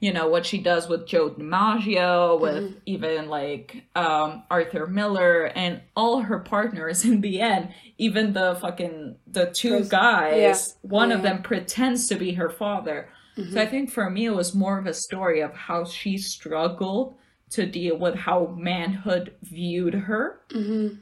you 0.00 0.12
know, 0.12 0.28
what 0.28 0.44
she 0.44 0.58
does 0.58 0.88
with 0.88 1.06
Joe 1.06 1.30
DiMaggio, 1.30 2.40
with 2.40 2.62
mm-hmm. 2.62 2.78
even 2.86 3.28
like 3.28 3.84
um, 3.94 4.42
Arthur 4.50 4.86
Miller 4.86 5.44
and 5.44 5.80
all 5.96 6.20
her 6.20 6.40
partners 6.40 7.04
in 7.04 7.20
the 7.20 7.40
end. 7.40 7.70
Even 7.96 8.32
the 8.32 8.58
fucking, 8.60 9.16
the 9.26 9.46
two 9.46 9.84
guys, 9.84 10.76
yeah. 10.82 10.88
one 10.88 11.10
yeah. 11.10 11.16
of 11.16 11.22
them 11.22 11.42
pretends 11.42 12.08
to 12.08 12.16
be 12.16 12.32
her 12.34 12.50
father 12.50 13.08
Mm-hmm. 13.36 13.52
So 13.52 13.60
I 13.60 13.66
think 13.66 13.90
for 13.90 14.08
me, 14.10 14.26
it 14.26 14.34
was 14.34 14.54
more 14.54 14.78
of 14.78 14.86
a 14.86 14.94
story 14.94 15.40
of 15.40 15.52
how 15.54 15.84
she 15.84 16.18
struggled 16.18 17.16
to 17.50 17.66
deal 17.66 17.96
with 17.96 18.14
how 18.14 18.54
manhood 18.56 19.34
viewed 19.42 19.94
her. 19.94 20.40
Mm-hmm. 20.50 20.96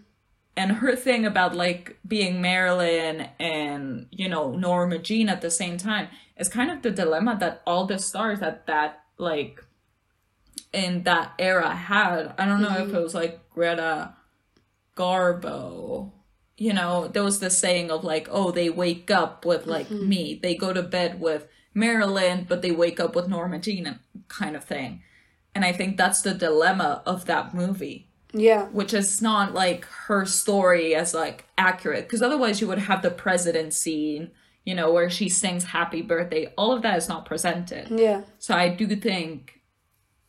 And 0.56 0.72
her 0.72 0.94
thing 0.94 1.24
about 1.24 1.56
like 1.56 1.98
being 2.06 2.42
Marilyn 2.42 3.28
and, 3.38 4.06
you 4.10 4.28
know, 4.28 4.52
Norma 4.52 4.98
Jean 4.98 5.28
at 5.28 5.40
the 5.40 5.50
same 5.50 5.78
time 5.78 6.08
is 6.36 6.48
kind 6.48 6.70
of 6.70 6.82
the 6.82 6.90
dilemma 6.90 7.36
that 7.40 7.62
all 7.66 7.86
the 7.86 7.98
stars 7.98 8.42
at 8.42 8.66
that, 8.66 9.02
like, 9.16 9.64
in 10.72 11.04
that 11.04 11.32
era 11.38 11.74
had. 11.74 12.34
I 12.38 12.46
don't 12.46 12.60
know 12.60 12.68
mm-hmm. 12.68 12.90
if 12.90 12.94
it 12.94 13.02
was 13.02 13.14
like 13.14 13.48
Greta 13.50 14.14
Garbo. 14.96 16.12
You 16.58 16.72
know, 16.72 17.08
there 17.08 17.24
was 17.24 17.40
the 17.40 17.50
saying 17.50 17.90
of 17.90 18.04
like, 18.04 18.28
oh, 18.30 18.50
they 18.50 18.70
wake 18.70 19.10
up 19.10 19.44
with 19.44 19.66
like 19.66 19.88
mm-hmm. 19.88 20.08
me, 20.08 20.40
they 20.42 20.54
go 20.54 20.72
to 20.72 20.82
bed 20.82 21.20
with 21.20 21.46
Marilyn, 21.74 22.46
but 22.48 22.62
they 22.62 22.72
wake 22.72 23.00
up 23.00 23.14
with 23.14 23.28
Norma 23.28 23.58
Jean 23.58 23.98
kind 24.28 24.54
of 24.54 24.64
thing. 24.64 25.02
And 25.54 25.64
I 25.64 25.72
think 25.72 25.96
that's 25.96 26.22
the 26.22 26.34
dilemma 26.34 27.02
of 27.04 27.26
that 27.26 27.54
movie. 27.54 28.08
Yeah. 28.32 28.66
Which 28.66 28.94
is 28.94 29.20
not 29.20 29.54
like 29.54 29.84
her 30.06 30.24
story 30.26 30.94
as 30.94 31.14
like 31.14 31.44
accurate. 31.58 32.04
Because 32.04 32.22
otherwise 32.22 32.60
you 32.60 32.66
would 32.68 32.78
have 32.78 33.02
the 33.02 33.10
president 33.10 33.74
scene, 33.74 34.30
you 34.64 34.74
know, 34.74 34.92
where 34.92 35.10
she 35.10 35.28
sings 35.28 35.64
happy 35.64 36.02
birthday. 36.02 36.52
All 36.56 36.72
of 36.72 36.82
that 36.82 36.96
is 36.98 37.08
not 37.08 37.26
presented. 37.26 37.88
Yeah. 37.90 38.22
So 38.38 38.54
I 38.54 38.68
do 38.68 38.86
think 38.96 39.60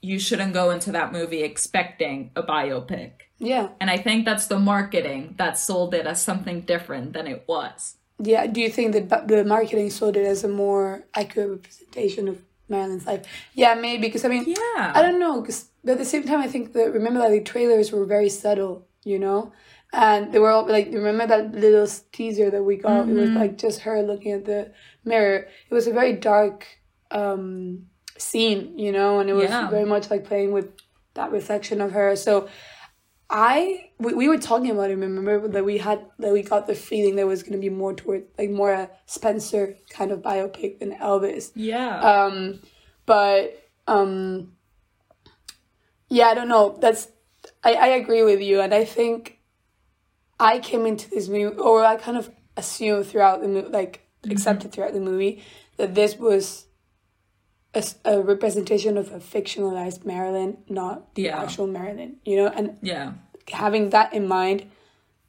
you 0.01 0.19
shouldn't 0.19 0.53
go 0.53 0.69
into 0.72 0.91
that 0.91 1.13
movie 1.13 1.43
expecting 1.43 2.31
a 2.36 2.43
biopic. 2.43 3.12
Yeah. 3.39 3.69
And 3.79 3.89
I 3.89 3.98
think 3.98 4.25
that's 4.25 4.48
the 4.48 4.60
marketing 4.60 5.36
that 5.38 5.57
sold 5.57 5.93
it 5.93 6.05
as 6.05 6.22
something 6.22 6.62
different 6.62 7.13
than 7.13 7.27
it 7.27 7.45
was. 7.48 7.95
Yeah, 8.19 8.45
do 8.48 8.62
you 8.62 8.69
think 8.69 8.93
that 8.93 9.27
the 9.27 9.43
marketing 9.43 9.89
sold 9.89 10.15
it 10.15 10.25
as 10.25 10.43
a 10.43 10.48
more 10.48 11.03
accurate 11.15 11.50
representation 11.50 12.27
of 12.27 12.41
Marilyn's 12.69 13.05
life? 13.07 13.25
Yeah, 13.53 13.74
maybe 13.74 14.03
because 14.03 14.24
I 14.24 14.27
mean, 14.29 14.45
yeah, 14.48 14.91
I 14.95 15.01
don't 15.01 15.19
know. 15.19 15.41
Because 15.41 15.69
at 15.86 15.98
the 15.98 16.06
same 16.06 16.24
time, 16.24 16.40
I 16.40 16.48
think 16.48 16.74
that 16.74 16.94
remember 16.94 17.20
that 17.20 17.32
the 17.32 17.42
trailers 17.42 17.92
were 17.92 18.06
very 18.06 18.30
subtle, 18.30 18.88
you 19.04 19.20
know, 19.20 19.52
and 19.92 20.32
they 20.32 20.40
were 20.40 20.50
all 20.50 20.68
like 20.68 20.88
remember 20.88 21.28
that 21.28 21.54
little 21.54 21.88
teaser 22.12 22.50
that 22.50 22.63
we 22.63 22.78
got. 22.78 23.06
Mm-hmm. 23.06 23.18
It 23.18 23.22
was 23.22 23.30
mm-hmm. 23.30 23.40
like 23.40 23.58
just 23.58 23.82
her 23.82 24.02
looking 24.02 24.32
at 24.32 24.46
the 24.46 24.72
mirror. 25.06 25.48
It 25.70 25.74
was 25.74 25.88
a 25.88 25.94
very 25.94 26.13
dark 26.13 26.66
um 27.12 27.88
scene, 28.18 28.78
you 28.78 28.92
know, 28.92 29.20
and 29.20 29.30
it 29.30 29.34
was 29.34 29.50
yeah. 29.50 29.70
very 29.70 29.86
much 29.86 30.10
like 30.10 30.25
playing 30.25 30.52
with 30.52 30.70
that 31.13 31.32
reflection 31.32 31.82
of 31.82 31.92
her. 31.92 32.16
So 32.16 32.48
I 33.30 33.92
we, 34.00 34.13
we 34.13 34.28
were 34.28 34.38
talking 34.38 34.72
about 34.72 34.90
it. 34.90 34.98
Remember 34.98 35.48
that 35.48 35.66
we 35.66 35.78
had 35.78 36.06
that 36.20 36.34
we 36.34 36.44
got 36.44 36.68
the 36.68 36.75
feeling 36.75 37.16
there 37.16 37.28
was 37.28 37.44
going 37.44 37.54
to 37.54 37.60
be 37.60 37.70
more 37.70 37.94
toward 37.94 38.25
like 38.38 38.50
more 38.50 38.72
a 38.72 38.90
Spencer 39.06 39.78
kind 39.90 40.12
of 40.12 40.22
biopic 40.22 40.80
than 40.80 40.94
Elvis. 40.94 41.52
Yeah. 41.56 42.00
Um, 42.00 42.62
but 43.06 43.70
um, 43.88 44.54
yeah, 46.13 46.27
I 46.27 46.34
don't 46.34 46.48
know. 46.48 46.77
That's 46.79 47.08
I 47.63 47.74
I 47.74 47.88
agree 47.88 48.24
with 48.24 48.41
you, 48.41 48.62
and 48.62 48.74
I 48.74 48.86
think 48.86 49.39
I 50.39 50.60
came 50.60 50.86
into 50.86 51.10
this 51.10 51.27
movie, 51.27 51.58
or 51.58 51.84
I 51.84 51.96
kind 51.96 52.17
of 52.17 52.29
assumed 52.55 53.08
throughout 53.08 53.41
the 53.41 53.48
movie, 53.48 53.70
like 53.70 53.93
mm-hmm. 54.22 54.32
accepted 54.32 54.72
throughout 54.72 54.93
the 54.93 55.00
movie 55.00 55.43
that 55.77 55.96
this 55.96 56.17
was 56.17 56.67
a, 57.74 57.84
a 58.05 58.22
representation 58.22 58.98
of 58.98 59.12
a 59.12 59.20
fictionalized 59.20 60.05
Marilyn, 60.05 60.58
not 60.70 61.15
the 61.15 61.24
yeah. 61.24 61.41
actual 61.41 61.67
Marilyn, 61.67 62.17
you 62.25 62.36
know? 62.38 62.48
And 62.48 62.77
yeah, 62.82 63.13
having 63.51 63.89
that 63.89 64.13
in 64.13 64.27
mind, 64.27 64.70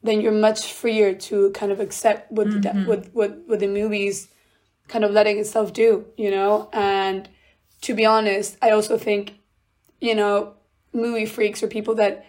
then 0.03 0.21
you're 0.21 0.33
much 0.33 0.73
freer 0.73 1.15
to 1.15 1.51
kind 1.53 1.73
of 1.73 1.81
accept 1.81 2.31
what 2.31 2.49
mm-hmm. 2.49 2.61
the, 2.61 2.85
what, 2.85 3.15
what, 3.15 3.39
what 3.47 3.61
the 3.61 3.69
movie's 3.69 4.29
kind 4.89 5.05
of 5.05 5.13
letting 5.13 5.39
itself 5.39 5.73
do, 5.73 6.07
you 6.17 6.31
know? 6.31 6.69
And 6.73 7.29
to 7.83 7.95
be 7.95 8.05
honest, 8.05 8.59
I 8.61 8.71
also 8.71 8.99
think, 8.99 9.35
you 10.01 10.15
know, 10.15 10.55
movie 10.95 11.27
freaks 11.27 11.63
or 11.63 11.69
people 11.69 11.95
that 11.97 12.25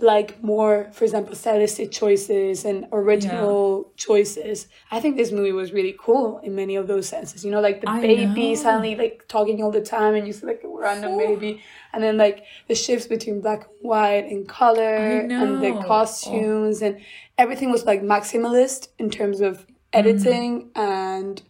like 0.00 0.42
more, 0.44 0.88
for 0.92 1.04
example, 1.04 1.34
stylistic 1.34 1.90
choices 1.90 2.64
and 2.64 2.86
original 2.92 3.84
yeah. 3.84 3.92
choices. 3.96 4.68
I 4.92 5.00
think 5.00 5.16
this 5.16 5.32
movie 5.32 5.50
was 5.50 5.72
really 5.72 5.96
cool 5.98 6.38
in 6.38 6.54
many 6.54 6.76
of 6.76 6.86
those 6.86 7.08
senses. 7.08 7.44
You 7.44 7.50
know, 7.50 7.60
like 7.60 7.80
the 7.80 7.90
I 7.90 8.00
baby 8.00 8.50
know. 8.50 8.54
suddenly 8.54 8.94
like 8.94 9.24
talking 9.26 9.60
all 9.60 9.72
the 9.72 9.80
time 9.80 10.14
and 10.14 10.26
you 10.26 10.32
see 10.32 10.46
like 10.46 10.62
a 10.62 10.68
random 10.68 11.18
baby. 11.18 11.62
And 11.92 12.02
then 12.02 12.16
like 12.16 12.44
the 12.68 12.76
shifts 12.76 13.06
between 13.06 13.40
black 13.40 13.64
and 13.64 13.88
white 13.88 14.26
and 14.30 14.48
color 14.48 14.96
and 15.20 15.60
the 15.60 15.82
costumes 15.84 16.80
oh. 16.80 16.86
and 16.86 17.00
everything 17.36 17.70
was 17.72 17.84
like 17.84 18.02
maximalist 18.02 18.88
in 18.98 19.10
terms 19.10 19.40
of 19.40 19.66
editing 19.92 20.66
mm. 20.66 20.70
and 20.76 21.42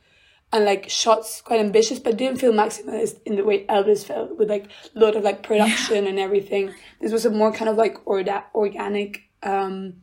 and 0.52 0.64
like 0.64 0.88
shots 0.88 1.42
quite 1.42 1.60
ambitious, 1.60 1.98
but 1.98 2.16
didn't 2.16 2.40
feel 2.40 2.52
maximalist 2.52 3.20
in 3.26 3.36
the 3.36 3.44
way 3.44 3.66
Elvis 3.66 4.04
felt 4.04 4.38
with 4.38 4.48
like 4.48 4.70
a 4.94 4.98
lot 4.98 5.14
of 5.14 5.22
like 5.22 5.42
production 5.42 6.04
yeah. 6.04 6.10
and 6.10 6.18
everything. 6.18 6.72
This 7.00 7.12
was 7.12 7.26
a 7.26 7.30
more 7.30 7.52
kind 7.52 7.68
of 7.68 7.76
like 7.76 8.02
orda- 8.04 8.44
organic 8.54 9.28
um, 9.42 9.94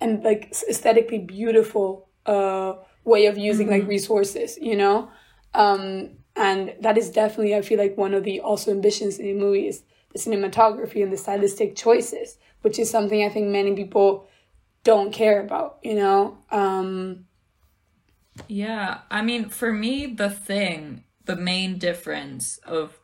and 0.00 0.22
like 0.24 0.54
aesthetically 0.68 1.18
beautiful 1.18 2.08
uh, 2.26 2.74
way 3.04 3.26
of 3.26 3.36
using 3.36 3.66
mm-hmm. 3.66 3.80
like 3.80 3.88
resources, 3.88 4.58
you 4.60 4.76
know. 4.76 5.10
Um, 5.52 6.10
and 6.36 6.74
that 6.80 6.96
is 6.96 7.10
definitely 7.10 7.54
I 7.54 7.62
feel 7.62 7.78
like 7.78 7.98
one 7.98 8.14
of 8.14 8.24
the 8.24 8.40
also 8.40 8.70
ambitions 8.70 9.18
in 9.18 9.26
the 9.26 9.34
movie 9.34 9.66
is 9.66 9.82
the 10.12 10.18
cinematography 10.18 11.02
and 11.02 11.12
the 11.12 11.16
stylistic 11.18 11.76
choices, 11.76 12.38
which 12.62 12.78
is 12.78 12.90
something 12.90 13.22
I 13.22 13.28
think 13.28 13.48
many 13.48 13.74
people 13.74 14.28
don't 14.82 15.12
care 15.12 15.40
about, 15.40 15.78
you 15.82 15.94
know. 15.94 16.38
Um, 16.50 17.26
yeah, 18.48 18.98
I 19.10 19.22
mean, 19.22 19.48
for 19.48 19.72
me, 19.72 20.06
the 20.06 20.30
thing, 20.30 21.04
the 21.24 21.36
main 21.36 21.78
difference 21.78 22.58
of 22.58 22.98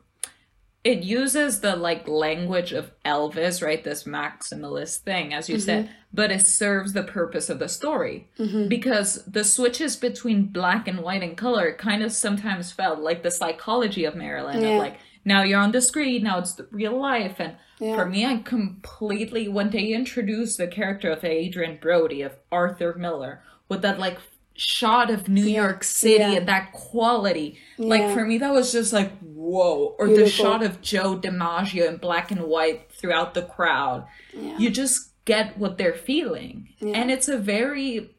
it 0.83 1.03
uses 1.03 1.59
the 1.59 1.75
like 1.75 2.07
language 2.07 2.71
of 2.71 2.91
Elvis, 3.03 3.61
right? 3.61 3.83
This 3.83 4.05
maximalist 4.05 4.99
thing, 4.99 5.33
as 5.33 5.49
you 5.49 5.55
mm-hmm. 5.55 5.65
said, 5.65 5.89
but 6.13 6.31
it 6.31 6.47
serves 6.47 6.93
the 6.93 7.03
purpose 7.03 7.49
of 7.49 7.59
the 7.59 7.67
story 7.67 8.29
mm-hmm. 8.39 8.69
because 8.69 9.25
the 9.25 9.43
switches 9.43 9.97
between 9.97 10.45
black 10.45 10.87
and 10.87 10.99
white 10.99 11.23
and 11.23 11.35
color 11.35 11.73
kind 11.73 12.03
of 12.03 12.13
sometimes 12.13 12.71
felt 12.71 12.99
like 12.99 13.21
the 13.21 13.31
psychology 13.31 14.05
of 14.05 14.15
Marilyn, 14.15 14.61
yeah. 14.61 14.69
of 14.69 14.79
like 14.79 14.99
now 15.25 15.43
you're 15.43 15.59
on 15.59 15.73
the 15.73 15.81
screen, 15.81 16.23
now 16.23 16.39
it's 16.39 16.59
real 16.71 16.97
life, 16.97 17.35
and 17.39 17.57
yeah. 17.79 17.95
for 17.95 18.05
me, 18.05 18.25
I 18.25 18.37
completely 18.37 19.49
when 19.49 19.71
they 19.71 19.87
introduced 19.91 20.57
the 20.57 20.67
character 20.67 21.11
of 21.11 21.23
Adrien 21.25 21.79
Brody 21.81 22.21
of 22.21 22.37
Arthur 22.49 22.93
Miller 22.93 23.43
with 23.67 23.81
that 23.81 23.99
like 23.99 24.19
shot 24.57 25.09
of 25.09 25.29
New 25.29 25.45
yeah. 25.45 25.61
York 25.61 25.83
City 25.83 26.17
yeah. 26.19 26.31
and 26.31 26.47
that 26.47 26.73
quality. 26.73 27.57
Yeah. 27.77 27.87
Like 27.87 28.13
for 28.13 28.25
me, 28.25 28.37
that 28.39 28.51
was 28.51 28.71
just 28.71 28.91
like 28.91 29.17
whoa. 29.19 29.95
Or 29.97 30.07
Beautiful. 30.07 30.25
the 30.25 30.31
shot 30.31 30.63
of 30.63 30.81
Joe 30.81 31.17
DiMaggio 31.17 31.87
in 31.87 31.97
black 31.97 32.31
and 32.31 32.41
white 32.41 32.91
throughout 32.91 33.33
the 33.33 33.43
crowd. 33.43 34.05
You 34.33 34.69
just 34.69 35.11
get 35.25 35.57
what 35.57 35.77
they're 35.77 35.93
feeling, 35.93 36.69
and 36.81 37.09
it's 37.09 37.27
a 37.27 37.37
very 37.37 38.11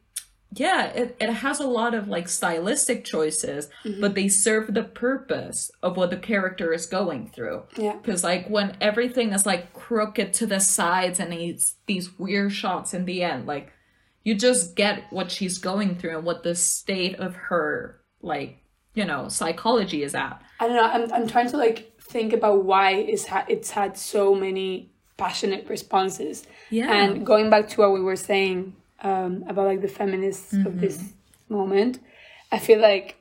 yeah, 0.51 0.87
it, 0.87 1.15
it 1.19 1.29
has 1.29 1.59
a 1.59 1.67
lot 1.67 1.93
of 1.93 2.07
like 2.07 2.27
stylistic 2.27 3.05
choices, 3.05 3.69
Mm-hmm. 3.83 4.01
but 4.01 4.15
they 4.15 4.27
serve 4.27 4.73
the 4.73 4.83
purpose 4.83 5.69
of 5.83 5.95
what 5.95 6.09
the 6.09 6.17
character 6.17 6.73
is 6.73 6.87
going 6.87 7.29
through. 7.29 7.63
Yeah. 7.77 7.97
Because 8.01 8.23
like 8.23 8.47
when 8.49 8.75
everything 8.81 9.31
is 9.31 9.45
like 9.45 9.73
crooked 9.73 10.33
to 10.33 10.47
the 10.47 10.59
sides 10.59 11.19
and 11.19 11.33
it's 11.33 11.75
these 11.85 12.17
weird 12.17 12.51
shots 12.51 12.93
in 12.95 13.05
the 13.05 13.23
end, 13.23 13.45
like 13.45 13.71
you 14.23 14.35
just 14.35 14.75
get 14.75 15.03
what 15.11 15.31
she's 15.31 15.57
going 15.57 15.95
through 15.95 16.17
and 16.17 16.25
what 16.25 16.43
the 16.43 16.55
state 16.55 17.15
of 17.19 17.35
her 17.35 18.01
like 18.21 18.63
you 18.93 19.05
know 19.05 19.27
psychology 19.27 20.03
is 20.03 20.15
at. 20.15 20.41
I 20.59 20.67
don't 20.67 20.75
know. 20.75 20.83
I'm, 20.83 21.13
I'm 21.13 21.27
trying 21.27 21.49
to 21.49 21.57
like 21.57 21.99
think 22.01 22.33
about 22.33 22.65
why 22.65 22.91
it's 22.91 23.27
ha- 23.27 23.45
it's 23.47 23.71
had 23.71 23.97
so 23.97 24.35
many 24.35 24.91
passionate 25.17 25.67
responses. 25.69 26.45
Yeah. 26.69 26.91
And 26.91 27.25
going 27.25 27.49
back 27.49 27.69
to 27.69 27.81
what 27.81 27.93
we 27.93 28.01
were 28.01 28.15
saying 28.15 28.75
um, 29.01 29.43
about 29.47 29.67
like 29.67 29.81
the 29.81 29.87
feminists 29.87 30.53
of 30.53 30.79
this 30.79 31.13
moment, 31.49 31.99
I 32.51 32.59
feel 32.59 32.79
like 32.79 33.17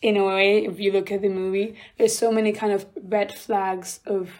in 0.00 0.16
a 0.16 0.24
way, 0.24 0.64
if 0.64 0.80
you 0.80 0.92
look 0.92 1.12
at 1.12 1.22
the 1.22 1.28
movie, 1.28 1.76
there's 1.96 2.16
so 2.16 2.32
many 2.32 2.52
kind 2.52 2.72
of 2.72 2.86
red 3.02 3.32
flags 3.32 4.00
of 4.06 4.30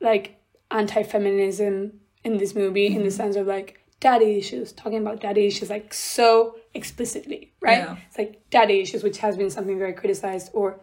like 0.00 0.40
anti-feminism 0.70 2.00
in 2.24 2.36
this 2.38 2.54
movie 2.54 2.86
in 2.86 3.04
the 3.04 3.10
sense 3.10 3.36
of 3.36 3.46
like 3.46 3.83
daddy 4.00 4.36
issues 4.36 4.72
talking 4.72 4.98
about 4.98 5.20
daddy 5.20 5.46
issues 5.46 5.70
like 5.70 5.94
so 5.94 6.56
explicitly 6.74 7.52
right? 7.60 7.78
Yeah. 7.78 7.96
it's 8.08 8.18
like 8.18 8.42
daddy 8.50 8.80
issues 8.80 9.02
which 9.02 9.18
has 9.18 9.36
been 9.36 9.50
something 9.50 9.78
very 9.78 9.92
criticized 9.94 10.50
or 10.52 10.80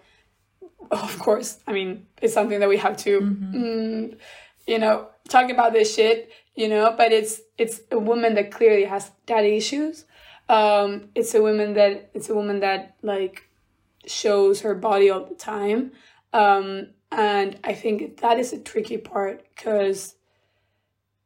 of 0.91 1.19
course 1.19 1.59
i 1.67 1.71
mean 1.73 2.07
it's 2.21 2.33
something 2.33 2.59
that 2.59 2.69
we 2.69 2.77
have 2.77 2.97
to 2.97 3.21
mm, 3.21 4.17
you 4.67 4.79
know 4.79 5.07
talk 5.29 5.49
about 5.49 5.73
this 5.73 5.93
shit 5.95 6.31
you 6.55 6.67
know? 6.67 6.93
But 6.97 7.11
it's 7.11 7.41
it's 7.57 7.81
a 7.91 7.99
woman 7.99 8.35
that 8.35 8.51
clearly 8.51 8.85
has 8.85 9.11
daddy 9.25 9.57
issues. 9.57 10.05
Um 10.49 11.09
it's 11.15 11.33
a 11.33 11.41
woman 11.41 11.73
that 11.73 12.11
it's 12.13 12.29
a 12.29 12.35
woman 12.35 12.59
that 12.59 12.95
like 13.01 13.47
shows 14.05 14.61
her 14.61 14.75
body 14.75 15.09
all 15.09 15.25
the 15.25 15.35
time. 15.35 15.91
Um 16.33 16.89
and 17.13 17.59
i 17.65 17.73
think 17.73 18.21
that 18.21 18.39
is 18.39 18.53
a 18.53 18.57
tricky 18.57 18.97
part 18.97 19.43
because 19.53 20.15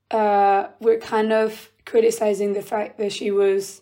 uh 0.10 0.70
we're 0.80 0.98
kind 1.00 1.32
of 1.32 1.70
criticizing 1.86 2.54
the 2.54 2.62
fact 2.62 2.98
that 2.98 3.12
she 3.12 3.32
was 3.32 3.82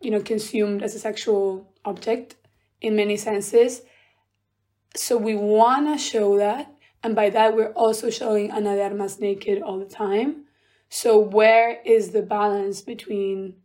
you 0.00 0.10
know 0.10 0.20
consumed 0.20 0.82
as 0.82 0.94
a 0.94 0.98
sexual 0.98 1.72
object 1.84 2.36
in 2.80 2.96
many 2.96 3.16
senses. 3.16 3.82
So 4.96 5.16
we 5.16 5.34
want 5.34 5.86
to 5.88 5.98
show 5.98 6.38
that 6.38 6.70
and 7.02 7.14
by 7.14 7.30
that 7.30 7.54
we're 7.54 7.72
also 7.72 8.10
showing 8.10 8.50
Ana 8.50 8.76
de 8.76 8.82
Armas 8.82 9.20
naked 9.20 9.62
all 9.62 9.78
the 9.78 9.84
time. 9.84 10.44
So 10.88 11.18
where 11.18 11.80
is 11.84 12.10
the 12.10 12.22
balance 12.22 12.80
between 12.80 13.56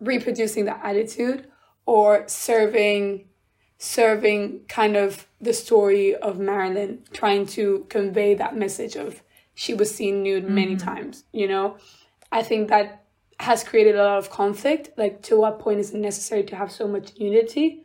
reproducing 0.00 0.64
that 0.66 0.80
attitude 0.82 1.46
or 1.86 2.24
serving 2.28 3.24
serving 3.80 4.60
kind 4.68 4.96
of 4.96 5.26
the 5.40 5.52
story 5.52 6.14
of 6.16 6.38
Marilyn 6.38 7.04
trying 7.12 7.46
to 7.46 7.86
convey 7.88 8.34
that 8.34 8.56
message 8.56 8.96
of 8.96 9.22
she 9.54 9.72
was 9.72 9.94
seen 9.94 10.22
nude 10.22 10.48
many 10.48 10.74
mm-hmm. 10.74 10.86
times 10.86 11.24
you 11.32 11.46
know 11.46 11.76
i 12.32 12.42
think 12.42 12.68
that 12.68 13.04
has 13.40 13.62
created 13.62 13.94
a 13.94 14.02
lot 14.02 14.18
of 14.18 14.30
conflict 14.30 14.90
like 14.96 15.22
to 15.22 15.38
what 15.38 15.58
point 15.60 15.78
is 15.78 15.92
it 15.94 15.98
necessary 15.98 16.42
to 16.42 16.56
have 16.56 16.70
so 16.72 16.88
much 16.88 17.12
unity 17.16 17.84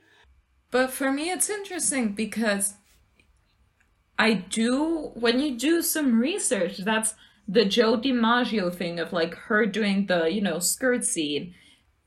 But 0.72 0.90
for 0.90 1.12
me, 1.12 1.30
it's 1.30 1.52
interesting 1.52 2.14
because 2.16 2.74
I 4.18 4.34
do, 4.34 5.12
when 5.14 5.40
you 5.40 5.56
do 5.56 5.84
some 5.84 6.20
research, 6.20 6.80
that's 6.80 7.14
the 7.48 7.64
Joe 7.64 7.96
DiMaggio 7.96 8.74
thing 8.74 9.00
of 9.00 9.14
like 9.14 9.36
her 9.36 9.68
doing 9.68 10.08
the, 10.08 10.32
you 10.32 10.42
know, 10.42 10.58
skirt 10.58 11.04
scene. 11.06 11.54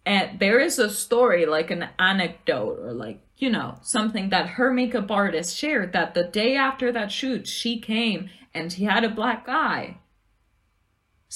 And 0.05 0.41
there 0.41 0.59
is 0.59 0.81
a 0.81 0.91
story, 0.91 1.47
like 1.47 1.71
an 1.71 1.91
anecdote 1.99 2.79
or 2.81 2.93
like, 2.93 3.21
you 3.37 3.51
know, 3.51 3.79
something 3.83 4.31
that 4.31 4.49
her 4.59 4.73
makeup 4.73 5.13
artist 5.13 5.57
shared 5.57 5.93
that 5.93 6.15
the 6.15 6.25
day 6.25 6.57
after 6.57 6.91
that 6.91 7.13
shoot, 7.13 7.47
she 7.47 7.79
came 7.79 8.31
and 8.53 8.73
she 8.73 8.83
had 8.83 9.05
a 9.05 9.09
black 9.09 9.49
eye. 9.49 9.99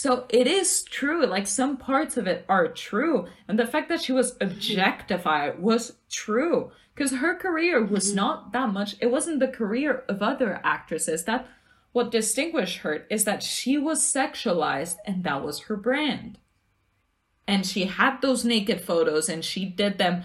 So 0.00 0.24
it 0.30 0.46
is 0.46 0.82
true, 0.82 1.26
like 1.26 1.46
some 1.46 1.76
parts 1.76 2.16
of 2.16 2.26
it 2.26 2.46
are 2.48 2.68
true. 2.68 3.26
And 3.46 3.58
the 3.58 3.66
fact 3.66 3.90
that 3.90 4.00
she 4.00 4.12
was 4.12 4.34
objectified 4.40 5.60
was 5.60 5.98
true. 6.08 6.72
Because 6.94 7.12
her 7.16 7.34
career 7.34 7.84
was 7.84 8.06
mm-hmm. 8.06 8.16
not 8.16 8.52
that 8.54 8.72
much, 8.72 8.96
it 9.02 9.10
wasn't 9.10 9.40
the 9.40 9.48
career 9.48 10.04
of 10.08 10.22
other 10.22 10.58
actresses. 10.64 11.24
That 11.24 11.46
what 11.92 12.10
distinguished 12.10 12.78
her 12.78 13.04
is 13.10 13.24
that 13.24 13.42
she 13.42 13.76
was 13.76 14.00
sexualized 14.00 14.96
and 15.04 15.22
that 15.24 15.44
was 15.44 15.64
her 15.64 15.76
brand. 15.76 16.38
And 17.46 17.66
she 17.66 17.84
had 17.84 18.22
those 18.22 18.42
naked 18.42 18.80
photos 18.80 19.28
and 19.28 19.44
she 19.44 19.66
did 19.66 19.98
them 19.98 20.22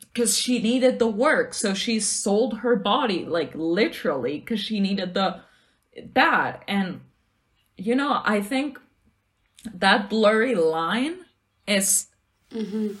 because 0.00 0.38
she 0.38 0.58
needed 0.58 0.98
the 0.98 1.06
work. 1.06 1.52
So 1.52 1.74
she 1.74 2.00
sold 2.00 2.60
her 2.60 2.76
body, 2.76 3.26
like 3.26 3.52
literally, 3.54 4.38
because 4.38 4.60
she 4.60 4.80
needed 4.80 5.12
the 5.12 5.42
that. 6.14 6.64
And 6.66 7.02
you 7.76 7.94
know, 7.94 8.22
I 8.24 8.40
think 8.40 8.78
that 9.74 10.10
blurry 10.10 10.54
line 10.54 11.18
is 11.66 12.08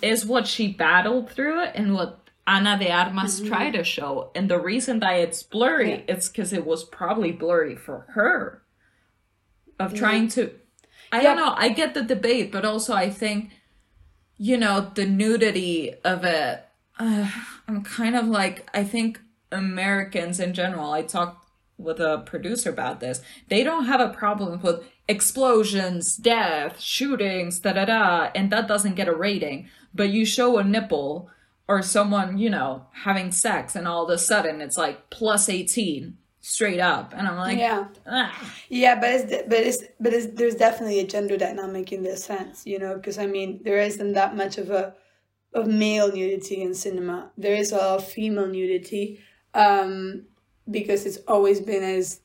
is 0.02 0.26
what 0.26 0.46
she 0.46 0.72
battled 0.72 1.30
through 1.30 1.60
and 1.60 1.94
what 1.94 2.28
Ana 2.46 2.78
de 2.78 2.90
Armas 2.90 3.40
tried 3.40 3.72
to 3.72 3.84
show. 3.84 4.30
And 4.34 4.50
the 4.50 4.58
reason 4.58 5.00
that 5.00 5.14
it's 5.14 5.42
blurry 5.42 6.04
it's 6.08 6.28
because 6.28 6.52
it 6.52 6.66
was 6.66 6.84
probably 6.84 7.32
blurry 7.32 7.76
for 7.76 8.06
her. 8.10 8.62
Of 9.78 9.94
trying 9.94 10.28
to 10.28 10.52
I 11.12 11.22
don't 11.22 11.36
know, 11.36 11.54
I 11.56 11.68
get 11.68 11.94
the 11.94 12.02
debate, 12.02 12.50
but 12.50 12.64
also 12.64 12.94
I 12.94 13.10
think, 13.10 13.50
you 14.36 14.56
know, 14.56 14.90
the 14.94 15.06
nudity 15.06 15.94
of 16.04 16.24
it, 16.24 16.64
uh, 16.98 17.30
I'm 17.68 17.82
kind 17.84 18.16
of 18.16 18.26
like, 18.26 18.68
I 18.74 18.84
think 18.84 19.20
Americans 19.52 20.40
in 20.40 20.52
general, 20.54 20.92
I 20.92 21.02
talked 21.02 21.48
with 21.78 22.00
a 22.00 22.22
producer 22.26 22.70
about 22.70 23.00
this, 23.00 23.22
they 23.48 23.62
don't 23.62 23.86
have 23.86 24.00
a 24.00 24.08
problem 24.08 24.60
with 24.60 24.84
explosions, 25.08 26.16
death, 26.16 26.80
shootings, 26.80 27.60
da 27.60 27.72
da 27.72 27.84
da, 27.84 28.30
and 28.34 28.50
that 28.50 28.68
doesn't 28.68 28.94
get 28.94 29.08
a 29.08 29.14
rating. 29.14 29.68
But 29.94 30.10
you 30.10 30.24
show 30.24 30.58
a 30.58 30.64
nipple 30.64 31.30
or 31.68 31.82
someone, 31.82 32.38
you 32.38 32.50
know, 32.50 32.86
having 32.92 33.32
sex, 33.32 33.74
and 33.74 33.88
all 33.88 34.04
of 34.04 34.10
a 34.10 34.18
sudden 34.18 34.60
it's 34.60 34.76
like 34.76 35.10
plus 35.10 35.48
18 35.48 36.16
straight 36.40 36.78
up. 36.78 37.12
And 37.16 37.26
I'm 37.26 37.36
like, 37.36 37.58
yeah 37.58 37.88
ah. 38.06 38.52
Yeah, 38.68 39.00
but 39.00 39.10
it's 39.10 39.46
but 39.48 39.58
it's 39.58 39.84
but 39.98 40.12
it's, 40.12 40.26
there's 40.34 40.54
definitely 40.54 41.00
a 41.00 41.06
gender 41.06 41.36
dynamic 41.36 41.92
in 41.92 42.02
this 42.02 42.24
sense, 42.24 42.64
you 42.66 42.78
know, 42.78 42.94
because 42.94 43.18
I 43.18 43.26
mean 43.26 43.60
there 43.64 43.78
isn't 43.80 44.12
that 44.12 44.36
much 44.36 44.58
of 44.58 44.70
a 44.70 44.94
of 45.54 45.66
male 45.66 46.12
nudity 46.12 46.62
in 46.62 46.74
cinema. 46.74 47.30
There 47.36 47.54
is 47.54 47.72
a 47.72 47.76
lot 47.76 47.98
of 47.98 48.08
female 48.08 48.46
nudity, 48.46 49.20
um, 49.54 50.26
because 50.70 51.06
it's 51.06 51.18
always 51.28 51.60
been 51.60 51.82
as 51.82 52.20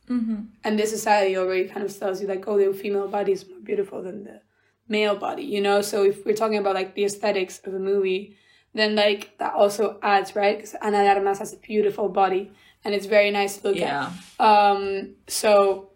and 0.63 0.77
this 0.79 0.89
society 0.91 1.37
already 1.37 1.67
kind 1.67 1.85
of 1.85 1.97
tells 1.97 2.21
you 2.21 2.27
like, 2.27 2.47
oh, 2.47 2.57
the 2.57 2.77
female 2.77 3.07
body 3.07 3.31
is 3.33 3.47
more 3.47 3.59
beautiful 3.59 4.01
than 4.01 4.23
the 4.23 4.41
male 4.87 5.15
body, 5.15 5.43
you 5.43 5.61
know. 5.61 5.81
So 5.81 6.03
if 6.03 6.25
we're 6.25 6.35
talking 6.35 6.57
about 6.57 6.75
like 6.75 6.95
the 6.95 7.05
aesthetics 7.05 7.59
of 7.65 7.73
a 7.73 7.79
movie, 7.79 8.35
then 8.73 8.95
like 8.95 9.37
that 9.37 9.53
also 9.53 9.99
adds 10.01 10.35
right 10.35 10.57
because 10.57 10.75
Ana 10.81 11.03
de 11.03 11.09
Armas 11.15 11.39
has 11.39 11.53
a 11.53 11.57
beautiful 11.57 12.09
body 12.09 12.51
and 12.83 12.93
it's 12.95 13.05
very 13.05 13.31
nice 13.31 13.57
to 13.57 13.67
look 13.69 13.77
Yeah. 13.77 14.11
at. 14.39 14.45
Um, 14.45 15.15
so 15.27 15.89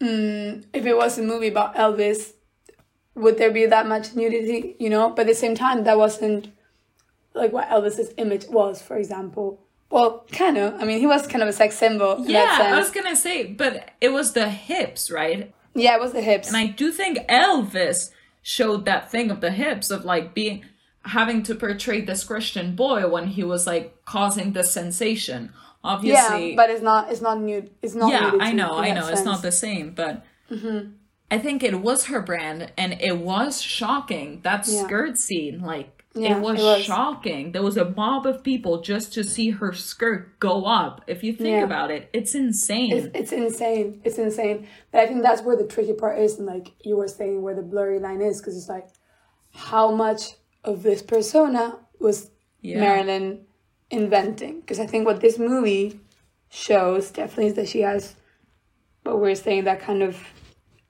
mm, 0.00 0.64
if 0.72 0.86
it 0.86 0.96
was 0.96 1.18
a 1.18 1.22
movie 1.22 1.48
about 1.48 1.74
Elvis, 1.76 2.32
would 3.14 3.38
there 3.38 3.50
be 3.50 3.66
that 3.66 3.86
much 3.86 4.14
nudity? 4.14 4.76
You 4.78 4.90
know, 4.90 5.10
but 5.10 5.22
at 5.22 5.28
the 5.28 5.34
same 5.34 5.54
time, 5.54 5.84
that 5.84 5.96
wasn't 5.96 6.48
like 7.34 7.52
what 7.52 7.68
Elvis's 7.68 8.12
image 8.16 8.46
was, 8.48 8.82
for 8.82 8.96
example. 8.96 9.63
Well, 9.94 10.26
kind 10.32 10.58
of. 10.58 10.74
I 10.82 10.84
mean, 10.84 10.98
he 10.98 11.06
was 11.06 11.24
kind 11.28 11.40
of 11.40 11.48
a 11.48 11.52
sex 11.52 11.76
symbol 11.76 12.24
in 12.24 12.30
Yeah, 12.30 12.58
I 12.62 12.76
was 12.76 12.90
gonna 12.90 13.14
say, 13.14 13.44
but 13.44 13.92
it 14.00 14.08
was 14.08 14.32
the 14.32 14.50
hips, 14.50 15.08
right? 15.08 15.54
Yeah, 15.72 15.94
it 15.94 16.00
was 16.00 16.12
the 16.12 16.20
hips. 16.20 16.48
And 16.48 16.56
I 16.56 16.66
do 16.66 16.90
think 16.90 17.18
Elvis 17.28 18.10
showed 18.42 18.86
that 18.86 19.12
thing 19.12 19.30
of 19.30 19.40
the 19.40 19.52
hips 19.52 19.90
of 19.90 20.04
like 20.04 20.34
being 20.34 20.64
having 21.04 21.44
to 21.44 21.54
portray 21.54 22.00
this 22.00 22.24
Christian 22.24 22.74
boy 22.74 23.06
when 23.06 23.28
he 23.28 23.44
was 23.44 23.68
like 23.68 24.04
causing 24.04 24.52
the 24.52 24.64
sensation. 24.64 25.52
Obviously, 25.84 26.50
yeah, 26.50 26.56
but 26.56 26.70
it's 26.70 26.82
not. 26.82 27.12
It's 27.12 27.20
not 27.20 27.40
nude. 27.40 27.70
It's 27.80 27.94
not. 27.94 28.10
yeah, 28.10 28.32
I 28.40 28.50
know, 28.52 28.72
I 28.78 28.92
know, 28.92 29.06
it's 29.06 29.22
not 29.22 29.42
the 29.42 29.52
same, 29.52 29.92
but 29.94 30.24
mm-hmm. 30.50 30.90
I 31.30 31.38
think 31.38 31.62
it 31.62 31.80
was 31.80 32.06
her 32.06 32.20
brand, 32.20 32.72
and 32.76 33.00
it 33.00 33.18
was 33.18 33.62
shocking 33.62 34.40
that 34.42 34.66
Yeah. 34.66 34.82
skirt 34.82 35.18
scene. 35.18 35.60
Like 35.60 36.03
Yeah, 36.16 36.36
it, 36.36 36.42
was 36.42 36.60
it 36.60 36.62
was. 36.62 36.82
shocking. 36.84 37.52
There 37.52 37.62
was 37.62 37.76
a 37.76 37.90
mob 37.90 38.24
of 38.26 38.44
people 38.44 38.80
just 38.82 39.12
to 39.14 39.24
see 39.24 39.50
her 39.50 39.72
skirt 39.72 40.38
go 40.38 40.64
up. 40.64 41.02
If 41.08 41.24
you 41.24 41.32
think 41.32 41.48
Yeah. 41.48 41.64
about 41.64 41.90
it, 41.90 42.08
it's 42.12 42.34
insane. 42.36 42.92
It's, 42.92 43.08
it's 43.14 43.32
insane. 43.32 44.00
It's 44.04 44.18
insane. 44.18 44.68
But 44.92 45.00
I 45.00 45.06
think 45.08 45.22
that's 45.22 45.42
where 45.42 45.56
the 45.56 45.66
tricky 45.66 45.92
part 45.92 46.18
is, 46.20 46.38
and 46.38 46.46
like 46.46 46.72
you 46.84 46.96
were 46.96 47.08
saying, 47.08 47.42
where 47.42 47.54
the 47.54 47.62
blurry 47.62 47.98
line 47.98 48.20
is, 48.22 48.40
because 48.40 48.56
it's 48.56 48.68
like, 48.68 48.86
how 49.52 49.90
much 49.90 50.34
of 50.62 50.82
this 50.84 51.02
persona 51.02 51.78
was 51.98 52.30
Yeah. 52.62 52.80
Marilyn 52.80 53.46
inventing? 53.90 54.60
Because 54.60 54.78
I 54.78 54.86
think 54.86 55.06
what 55.06 55.20
this 55.20 55.38
movie 55.38 56.00
shows 56.48 57.10
definitely 57.10 57.48
is 57.48 57.54
that 57.54 57.68
she 57.68 57.80
has, 57.80 58.14
what 59.02 59.18
we're 59.20 59.34
saying, 59.34 59.64
that 59.64 59.80
kind 59.80 60.02
of 60.02 60.16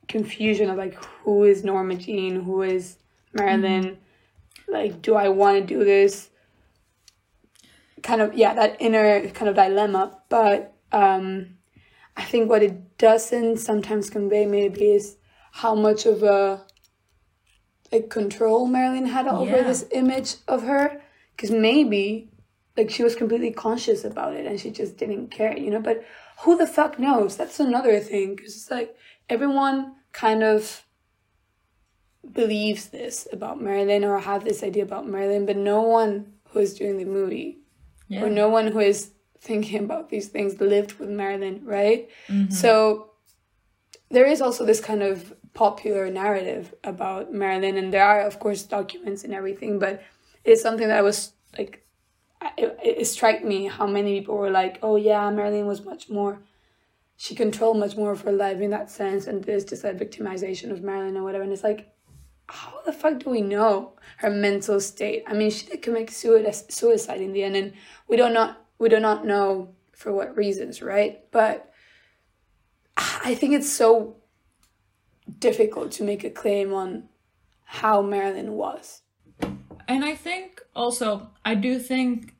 confusion 0.07 0.69
of 0.69 0.77
like 0.77 0.95
who 1.23 1.45
is 1.45 1.65
Norma 1.65 1.95
Jean, 1.95 2.43
who 2.43 2.61
is 2.63 2.99
Marilyn, 3.33 3.85
mm-hmm. 3.85 3.95
Like 4.69 5.03
do 5.03 5.15
I 5.15 5.29
want 5.29 5.59
to 5.61 5.75
do 5.75 5.85
this? 5.85 6.31
Kind 8.03 8.21
of 8.21 8.35
yeah 8.35 8.55
that 8.55 8.77
inner 8.81 9.29
kind 9.31 9.49
of 9.49 9.55
dilemma 9.57 10.19
but 10.29 10.75
um 10.93 11.57
I 12.17 12.23
think 12.25 12.49
what 12.49 12.63
it 12.63 12.99
doesn't 12.99 13.59
sometimes 13.59 14.11
convey 14.11 14.47
maybe 14.47 14.93
is 14.93 15.17
how 15.53 15.75
much 15.75 16.07
of 16.07 16.23
a 16.23 16.65
like 17.91 18.11
control 18.11 18.67
Marilyn 18.67 19.07
had 19.07 19.27
over 19.27 19.57
Yeah. 19.57 19.63
this 19.63 19.87
image 19.91 20.37
of 20.49 20.63
her 20.65 21.01
because 21.37 21.51
maybe 21.51 22.31
like 22.77 22.91
she 22.91 23.03
was 23.03 23.15
completely 23.15 23.53
conscious 23.53 24.05
about 24.05 24.35
it 24.35 24.47
and 24.47 24.61
she 24.61 24.71
just 24.71 24.97
didn't 24.97 25.29
care 25.31 25.57
you 25.57 25.71
know? 25.71 25.81
But 25.81 26.05
who 26.41 26.57
the 26.57 26.67
fuck 26.67 26.99
knows? 26.99 27.37
That's 27.37 27.61
another 27.61 27.99
thing 28.01 28.35
because 28.37 28.57
it's 28.57 28.71
like 28.71 28.97
everyone 29.29 29.95
kind 30.13 30.43
of 30.43 30.84
believes 32.33 32.89
this 32.89 33.29
about 33.33 33.61
Marilyn 33.61 34.05
or 34.05 34.19
have 34.19 34.45
this 34.45 34.63
idea 34.63 34.83
about 34.83 35.07
Marilyn 35.07 35.47
but 35.47 35.57
no 35.57 35.83
one 35.83 36.33
who 36.51 36.61
is 36.61 36.75
doing 36.75 36.99
the 36.99 37.05
movie 37.05 37.59
Yeah. 38.09 38.25
or 38.25 38.31
no 38.31 38.49
one 38.49 38.69
who 38.69 38.81
is 38.81 39.11
thinking 39.41 39.85
about 39.85 40.09
these 40.09 40.29
things 40.29 40.61
lived 40.61 40.95
with 40.95 41.11
Marilyn, 41.11 41.61
right? 41.65 42.09
Mm-hmm. 42.29 42.51
So 42.53 43.11
there 44.11 44.27
is 44.27 44.41
also 44.41 44.65
this 44.65 44.81
kind 44.81 45.03
of 45.03 45.35
popular 45.53 46.11
narrative 46.11 46.75
about 46.83 47.33
Marilyn, 47.33 47.77
and 47.77 47.93
there 47.93 48.05
are, 48.05 48.21
of 48.21 48.39
course, 48.39 48.63
documents 48.63 49.23
and 49.25 49.33
everything, 49.35 49.79
but 49.79 50.03
it's 50.45 50.63
something 50.63 50.89
that 50.89 50.99
I 50.99 51.03
was 51.03 51.33
like, 51.59 51.87
it, 52.57 52.79
it 52.83 53.07
struck 53.07 53.43
me 53.45 53.67
how 53.67 53.87
many 53.87 54.19
people 54.21 54.37
were 54.37 54.51
like, 54.51 54.79
oh, 54.83 54.97
yeah, 54.97 55.29
Marilyn 55.31 55.67
was 55.67 55.85
much 55.85 56.09
more. 56.09 56.41
She 57.17 57.35
controlled 57.35 57.79
much 57.79 57.97
more 57.97 58.13
of 58.13 58.23
her 58.23 58.33
life 58.33 58.61
in 58.61 58.71
that 58.71 58.91
sense, 58.91 59.27
and 59.27 59.45
there's 59.45 59.65
just 59.65 59.85
a 59.85 59.93
victimization 59.93 60.71
of 60.71 60.83
Marilyn 60.83 61.17
or 61.17 61.23
whatever. 61.23 61.45
And 61.45 61.53
it's 61.53 61.63
like, 61.65 61.94
how 62.49 62.81
the 62.85 62.93
fuck 62.93 63.21
do 63.21 63.31
we 63.31 63.41
know 63.41 63.93
her 64.19 64.31
mental 64.31 64.81
state? 64.81 65.25
I 65.27 65.33
mean, 65.35 65.51
she 65.51 65.67
did 65.67 65.83
commit 65.83 66.11
suicide, 66.11 67.21
in 67.21 67.33
the 67.33 67.43
end, 67.43 67.57
and 67.57 67.73
we 68.09 68.17
don't 68.17 68.35
not 68.35 68.61
we 68.79 68.89
do 68.89 69.01
not 69.01 69.25
know 69.25 69.75
for 69.93 70.13
what 70.13 70.37
reasons, 70.37 70.83
right? 70.83 71.21
But 71.31 71.73
I 72.97 73.35
think 73.35 73.55
it's 73.55 73.73
so 73.73 74.17
difficult 75.39 75.93
to 75.93 76.05
make 76.05 76.25
a 76.25 76.31
claim 76.31 76.73
on 76.73 77.09
how 77.65 78.03
Marilyn 78.03 78.53
was. 78.53 79.03
And 79.87 80.05
I 80.05 80.15
think 80.15 80.63
also, 80.75 81.31
I 81.45 81.55
do 81.55 81.79
think, 81.79 82.35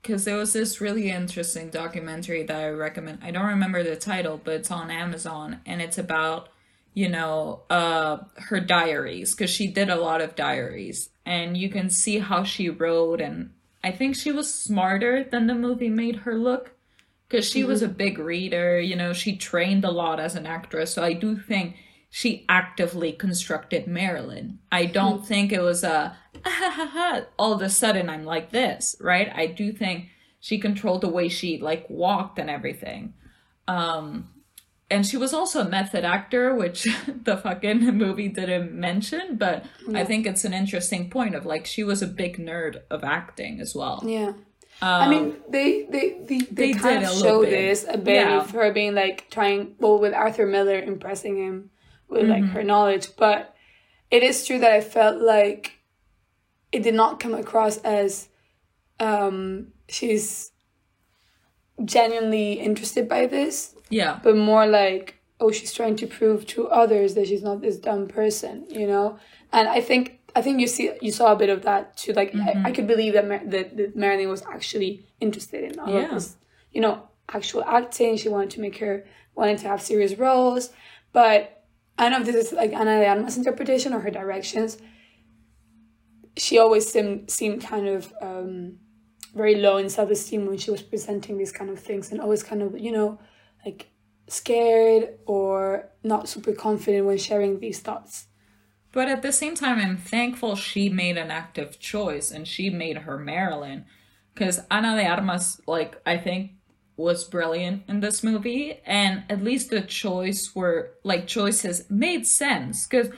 because 0.00 0.24
there 0.24 0.36
was 0.36 0.52
this 0.52 0.80
really 0.80 1.10
interesting 1.10 1.70
documentary 1.70 2.42
that 2.42 2.56
I 2.56 2.70
recommend. 2.70 3.20
I 3.22 3.30
don't 3.30 3.46
remember 3.46 3.82
the 3.82 3.96
title, 3.96 4.40
but 4.42 4.54
it's 4.54 4.70
on 4.70 4.90
Amazon 4.90 5.60
and 5.66 5.80
it's 5.80 5.98
about, 5.98 6.48
you 6.94 7.08
know, 7.08 7.62
uh, 7.70 8.18
her 8.36 8.60
diaries, 8.60 9.34
because 9.34 9.50
she 9.50 9.66
did 9.66 9.88
a 9.88 9.96
lot 9.96 10.20
of 10.20 10.36
diaries. 10.36 11.10
And 11.24 11.56
you 11.56 11.70
can 11.70 11.88
see 11.88 12.18
how 12.18 12.44
she 12.44 12.68
wrote, 12.68 13.20
and 13.20 13.52
I 13.82 13.92
think 13.92 14.16
she 14.16 14.32
was 14.32 14.52
smarter 14.52 15.24
than 15.24 15.46
the 15.46 15.54
movie 15.54 15.88
made 15.88 16.16
her 16.16 16.36
look. 16.36 16.72
Because 17.28 17.48
she 17.48 17.64
was 17.64 17.80
a 17.80 17.88
big 17.88 18.18
reader, 18.18 18.78
you 18.78 18.94
know, 18.94 19.14
she 19.14 19.36
trained 19.36 19.86
a 19.86 19.90
lot 19.90 20.20
as 20.20 20.36
an 20.36 20.44
actress. 20.44 20.92
So 20.92 21.02
I 21.02 21.14
do 21.14 21.38
think 21.38 21.76
she 22.10 22.44
actively 22.46 23.10
constructed 23.12 23.86
Marilyn. 23.86 24.58
I 24.70 24.84
don't 24.84 25.26
think 25.26 25.50
it 25.50 25.62
was 25.62 25.82
a 25.82 26.14
"Ah, 26.44 26.50
ha, 26.50 26.70
ha, 26.70 26.86
ha, 26.86 27.22
all 27.38 27.54
of 27.54 27.62
a 27.62 27.70
sudden 27.70 28.10
I'm 28.10 28.26
like 28.26 28.50
this, 28.50 28.96
right? 29.00 29.32
I 29.34 29.46
do 29.46 29.72
think 29.72 30.08
she 30.40 30.58
controlled 30.58 31.00
the 31.00 31.08
way 31.08 31.30
she 31.30 31.56
like 31.56 31.86
walked 31.88 32.38
and 32.38 32.50
everything. 32.50 33.14
Um 33.66 34.28
and 34.92 35.06
she 35.06 35.16
was 35.16 35.32
also 35.34 35.56
a 35.66 35.68
method 35.68 36.04
actor, 36.04 36.54
which 36.54 36.78
the 37.28 37.36
fucking 37.36 37.80
movie 38.04 38.28
didn't 38.28 38.72
mention, 38.88 39.36
but 39.36 39.64
I 39.94 40.04
think 40.04 40.26
it's 40.26 40.44
an 40.44 40.52
interesting 40.62 41.10
point 41.10 41.34
of 41.34 41.44
like 41.52 41.64
she 41.66 41.82
was 41.90 42.00
a 42.02 42.06
big 42.06 42.36
nerd 42.38 42.74
of 42.90 43.02
acting 43.04 43.60
as 43.60 43.74
well. 43.74 44.02
Yeah. 44.06 44.32
I 44.80 45.08
mean, 45.08 45.36
they 45.48 45.84
they 45.94 46.06
they, 46.28 46.38
they, 46.40 46.70
they 46.70 46.72
kind 46.72 47.00
did 47.00 47.08
of 47.10 47.16
a 47.16 47.20
show 47.20 47.40
bit. 47.42 47.50
this 47.50 47.86
a 47.88 47.98
bit 47.98 48.14
Yeah. 48.26 48.40
of 48.40 48.50
her 48.50 48.72
being 48.72 48.94
like 48.94 49.18
trying, 49.30 49.60
well, 49.78 49.98
with 49.98 50.12
Arthur 50.14 50.46
Miller 50.46 50.78
impressing 50.92 51.36
him 51.44 51.70
with 52.08 52.28
like 52.28 52.42
Mm-hmm. 52.42 52.52
her 52.56 52.64
knowledge. 52.64 53.06
But 53.16 53.54
it 54.10 54.22
is 54.22 54.44
true 54.46 54.58
that 54.58 54.72
I 54.72 54.80
felt 54.80 55.18
like 55.22 55.78
it 56.72 56.82
did 56.82 56.94
not 56.94 57.20
come 57.20 57.34
across 57.34 57.76
as 57.78 58.28
um, 58.98 59.68
she's 59.88 60.50
genuinely 61.84 62.54
interested 62.54 63.08
by 63.08 63.26
this, 63.26 63.74
Yeah. 63.92 64.18
but 64.24 64.34
more 64.36 64.66
like, 64.66 65.06
oh, 65.40 65.50
she's 65.52 65.72
trying 65.78 65.96
to 65.96 66.06
prove 66.06 66.46
to 66.54 66.60
others 66.68 67.14
that 67.16 67.26
she's 67.28 67.42
not 67.42 67.60
this 67.60 67.76
dumb 67.88 68.06
person, 68.18 68.54
you 68.80 68.86
know? 68.92 69.18
And 69.52 69.68
I 69.68 69.80
think 69.88 70.02
I 70.34 70.40
think 70.44 70.60
you 70.60 70.66
see 70.66 70.86
you 71.06 71.12
saw 71.12 71.26
a 71.32 71.36
bit 71.42 71.50
of 71.56 71.60
that 71.68 71.82
too. 72.00 72.12
Like 72.20 72.30
I, 72.34 72.50
I 72.68 72.70
could 72.72 72.86
believe 72.86 73.12
that, 73.16 73.26
Mar- 73.28 73.46
that 73.54 73.66
that 73.78 73.90
Marilyn 74.02 74.28
was 74.36 74.42
actually 74.56 74.92
interested 75.20 75.60
in 75.72 75.78
all 75.78 75.92
Yeah. 75.92 76.04
of 76.06 76.10
this, 76.14 76.36
you 76.74 76.80
know, 76.84 76.94
actual 77.38 77.62
acting. 77.78 78.16
She 78.16 78.28
wanted 78.30 78.50
to 78.56 78.60
make 78.66 78.78
her 78.78 79.04
wanted 79.34 79.58
to 79.62 79.68
have 79.68 79.80
serious 79.82 80.12
roles, 80.26 80.64
but 81.12 81.38
I 81.98 82.00
don't 82.08 82.12
know 82.12 82.20
if 82.26 82.32
this 82.34 82.46
is 82.46 82.52
like 82.62 82.72
Ana 82.72 82.94
de 83.00 83.06
Armas' 83.06 83.36
interpretation 83.36 83.92
or 83.92 84.00
her 84.00 84.10
directions. 84.20 84.78
She 86.36 86.58
always 86.58 86.90
seemed 86.90 87.30
seemed 87.30 87.60
kind 87.62 87.86
of 87.88 88.12
um, 88.22 88.78
very 89.34 89.56
low 89.56 89.76
in 89.76 89.90
self 89.90 90.10
esteem 90.10 90.46
when 90.46 90.56
she 90.56 90.70
was 90.70 90.80
presenting 90.82 91.36
these 91.36 91.52
kind 91.52 91.68
of 91.70 91.78
things, 91.78 92.10
and 92.10 92.20
always 92.22 92.42
kind 92.42 92.62
of 92.62 92.78
you 92.78 92.92
know 92.92 93.18
like 93.64 93.90
scared 94.28 95.18
or 95.26 95.90
not 96.02 96.28
super 96.28 96.52
confident 96.52 97.06
when 97.06 97.18
sharing 97.18 97.60
these 97.60 97.80
thoughts. 97.80 98.26
But 98.92 99.08
at 99.08 99.22
the 99.22 99.32
same 99.32 99.54
time, 99.54 99.78
I'm 99.78 99.96
thankful 99.96 100.54
she 100.54 100.88
made 100.90 101.16
an 101.16 101.30
active 101.30 101.80
choice 101.80 102.30
and 102.30 102.46
she 102.46 102.68
made 102.68 102.98
her 102.98 103.18
Marilyn. 103.18 103.86
Because 104.34 104.60
Ana 104.70 104.96
de 104.96 105.06
Armas, 105.06 105.60
like, 105.66 106.00
I 106.06 106.16
think 106.18 106.52
was 106.96 107.24
brilliant 107.24 107.82
in 107.88 108.00
this 108.00 108.22
movie. 108.22 108.80
And 108.84 109.24
at 109.28 109.42
least 109.42 109.70
the 109.70 109.80
choice 109.80 110.54
were, 110.54 110.92
like, 111.04 111.26
choices 111.26 111.84
made 111.90 112.26
sense. 112.26 112.86
Because, 112.86 113.08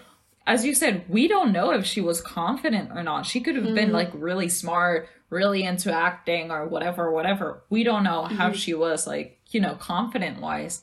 as 0.46 0.64
you 0.64 0.74
said, 0.74 1.04
we 1.08 1.28
don't 1.28 1.52
know 1.52 1.72
if 1.72 1.84
she 1.84 2.00
was 2.00 2.20
confident 2.20 2.90
or 2.92 3.02
not. 3.02 3.26
She 3.26 3.40
could 3.40 3.56
have 3.56 3.64
been, 3.64 3.86
mm-hmm. 3.86 3.92
like, 3.92 4.10
really 4.12 4.48
smart, 4.48 5.08
really 5.30 5.64
into 5.64 5.92
acting 5.92 6.50
or 6.50 6.66
whatever, 6.66 7.10
whatever. 7.10 7.64
We 7.70 7.82
don't 7.84 8.04
know 8.04 8.22
how 8.24 8.50
mm-hmm. 8.50 8.56
she 8.56 8.74
was, 8.74 9.06
like, 9.06 9.40
you 9.54 9.60
know, 9.60 9.74
confident 9.74 10.40
wise. 10.40 10.82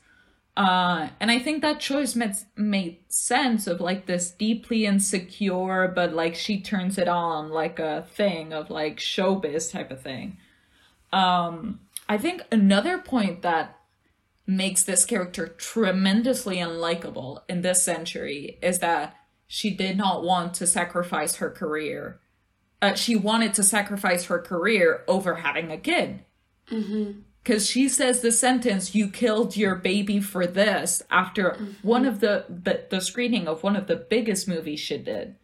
Uh, 0.57 1.09
and 1.19 1.31
I 1.31 1.39
think 1.39 1.61
that 1.61 1.79
choice 1.79 2.15
made 2.15 2.35
made 2.57 2.99
sense 3.07 3.67
of 3.67 3.79
like 3.79 4.05
this 4.05 4.31
deeply 4.31 4.85
insecure, 4.85 5.87
but 5.87 6.13
like 6.13 6.35
she 6.35 6.59
turns 6.59 6.97
it 6.97 7.07
on 7.07 7.49
like 7.49 7.79
a 7.79 8.05
thing 8.13 8.51
of 8.51 8.69
like 8.69 8.97
showbiz 8.97 9.71
type 9.71 9.91
of 9.91 10.01
thing. 10.01 10.37
Um, 11.13 11.79
I 12.09 12.17
think 12.17 12.41
another 12.51 12.97
point 12.97 13.41
that 13.43 13.77
makes 14.45 14.83
this 14.83 15.05
character 15.05 15.47
tremendously 15.47 16.57
unlikable 16.57 17.41
in 17.47 17.61
this 17.61 17.83
century 17.83 18.59
is 18.61 18.79
that 18.79 19.15
she 19.47 19.69
did 19.69 19.97
not 19.97 20.23
want 20.23 20.53
to 20.55 20.67
sacrifice 20.67 21.37
her 21.37 21.49
career. 21.49 22.19
Uh, 22.81 22.93
she 22.93 23.15
wanted 23.15 23.53
to 23.53 23.63
sacrifice 23.63 24.25
her 24.25 24.39
career 24.39 25.03
over 25.07 25.35
having 25.35 25.71
a 25.71 25.77
kid 25.77 26.25
because 27.43 27.69
she 27.69 27.89
says 27.89 28.21
the 28.21 28.31
sentence 28.31 28.93
you 28.93 29.09
killed 29.09 29.57
your 29.57 29.75
baby 29.75 30.19
for 30.19 30.45
this 30.45 31.01
after 31.09 31.57
one 31.81 32.05
of 32.05 32.19
the, 32.19 32.45
the 32.49 32.85
the 32.89 33.01
screening 33.01 33.47
of 33.47 33.63
one 33.63 33.75
of 33.75 33.87
the 33.87 33.95
biggest 33.95 34.47
movies 34.47 34.79
she 34.79 34.97
did. 34.97 35.35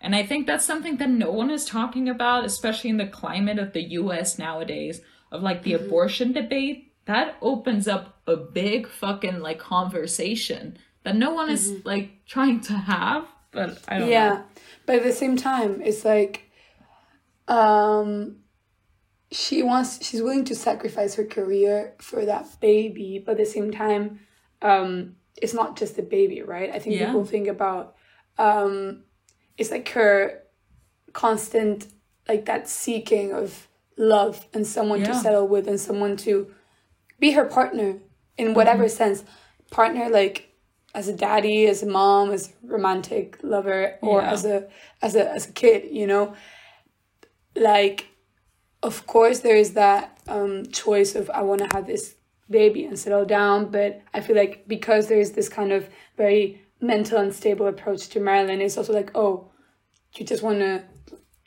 And 0.00 0.14
i 0.14 0.24
think 0.24 0.46
that's 0.46 0.64
something 0.64 0.96
that 0.96 1.10
no 1.10 1.30
one 1.30 1.50
is 1.50 1.64
talking 1.64 2.08
about 2.08 2.44
especially 2.44 2.90
in 2.90 2.96
the 2.96 3.06
climate 3.06 3.58
of 3.58 3.72
the 3.72 3.82
us 3.82 4.38
nowadays 4.38 5.00
of 5.30 5.42
like 5.42 5.62
the 5.62 5.74
abortion 5.74 6.32
debate. 6.32 6.86
That 7.06 7.36
opens 7.40 7.88
up 7.88 8.20
a 8.26 8.36
big 8.36 8.86
fucking 8.86 9.40
like 9.40 9.58
conversation 9.58 10.78
that 11.02 11.16
no 11.16 11.32
one 11.32 11.50
is 11.50 11.84
like 11.84 12.24
trying 12.26 12.60
to 12.60 12.74
have 12.74 13.26
but 13.50 13.78
i 13.88 13.98
don't 13.98 14.08
yeah 14.08 14.28
know. 14.28 14.44
but 14.86 14.96
at 14.96 15.02
the 15.02 15.12
same 15.12 15.36
time 15.36 15.80
it's 15.82 16.04
like 16.04 16.50
um 17.48 18.36
she 19.32 19.62
wants 19.62 20.04
she's 20.04 20.22
willing 20.22 20.44
to 20.44 20.54
sacrifice 20.54 21.14
her 21.14 21.24
career 21.24 21.94
for 22.00 22.24
that 22.24 22.46
baby 22.60 23.22
but 23.24 23.32
at 23.32 23.38
the 23.38 23.46
same 23.46 23.70
time 23.70 24.20
um 24.62 25.14
it's 25.36 25.54
not 25.54 25.76
just 25.76 25.98
a 25.98 26.02
baby 26.02 26.42
right? 26.42 26.70
I 26.70 26.78
think 26.78 26.96
Yeah. 26.96 27.06
people 27.06 27.24
think 27.24 27.48
about 27.48 27.94
um 28.38 29.04
it's 29.56 29.70
like 29.70 29.88
her 29.90 30.42
constant 31.12 31.86
like 32.28 32.44
that 32.46 32.68
seeking 32.68 33.32
of 33.32 33.68
love 33.96 34.46
and 34.54 34.66
someone 34.66 35.02
to 35.04 35.14
settle 35.14 35.46
with 35.48 35.66
and 35.68 35.78
someone 35.80 36.16
to 36.18 36.52
be 37.18 37.32
her 37.32 37.44
partner 37.44 37.98
in 38.38 38.54
whatever 38.54 38.88
sense. 38.88 39.24
Partner 39.70 40.08
like 40.08 40.54
as 40.94 41.06
a 41.08 41.12
daddy 41.14 41.66
as 41.66 41.82
a 41.82 41.86
mom 41.86 42.30
as 42.32 42.48
a 42.48 42.66
romantic 42.66 43.38
lover 43.42 43.96
or 44.02 44.20
Yeah. 44.22 44.32
as 44.32 44.44
a 44.44 44.68
as 45.02 45.14
a 45.14 45.30
as 45.30 45.48
a 45.48 45.52
kid 45.52 45.88
you 45.90 46.06
know? 46.06 46.34
Like 47.54 48.08
of 48.82 49.06
course 49.06 49.40
there 49.40 49.56
is 49.56 49.72
that 49.74 50.18
um 50.28 50.64
choice 50.66 51.14
of 51.14 51.28
i 51.30 51.42
want 51.42 51.60
to 51.60 51.68
have 51.76 51.86
this 51.86 52.14
baby 52.48 52.84
and 52.84 52.98
settle 52.98 53.24
down 53.24 53.70
but 53.70 54.00
i 54.14 54.20
feel 54.20 54.36
like 54.36 54.66
because 54.66 55.06
there 55.08 55.20
is 55.20 55.32
this 55.32 55.48
kind 55.48 55.72
of 55.72 55.88
very 56.16 56.60
mental 56.80 57.18
unstable 57.18 57.66
approach 57.66 58.08
to 58.08 58.20
marilyn 58.20 58.60
it's 58.60 58.76
also 58.78 58.92
like 58.92 59.10
oh 59.14 59.50
you 60.16 60.24
just 60.26 60.42
want 60.42 60.58
to 60.58 60.82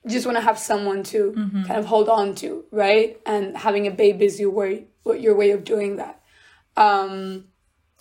just 0.08 0.26
want 0.26 0.38
to 0.38 0.41
have 0.43 0.60
someone 0.60 1.02
to 1.04 1.32
Mm-hmm. 1.32 1.63
kind 1.63 1.80
of 1.80 1.86
hold 1.86 2.10
on 2.10 2.36
to, 2.36 2.65
right? 2.72 3.19
And 3.26 3.56
having 3.56 3.88
a 3.88 3.91
baby 3.91 4.26
is 4.26 4.38
your 4.38 4.50
way, 4.50 4.88
your 5.06 5.34
way 5.34 5.52
of 5.52 5.63
doing 5.63 5.96
that, 5.96 6.22
um, 6.76 7.46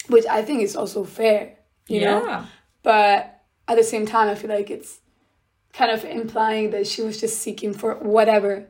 which 0.08 0.26
I 0.26 0.42
think 0.42 0.62
is 0.62 0.74
also 0.74 1.04
fair, 1.04 1.58
you 1.86 2.00
know. 2.00 2.24
But 2.82 3.42
at 3.68 3.76
the 3.76 3.84
same 3.84 4.04
time, 4.06 4.28
I 4.28 4.34
feel 4.34 4.50
like 4.50 4.68
it's 4.68 4.98
kind 5.72 5.92
of 5.92 6.04
implying 6.04 6.70
that 6.70 6.88
she 6.88 7.02
was 7.02 7.20
just 7.20 7.38
seeking 7.40 7.72
for 7.72 7.94
whatever 7.94 8.66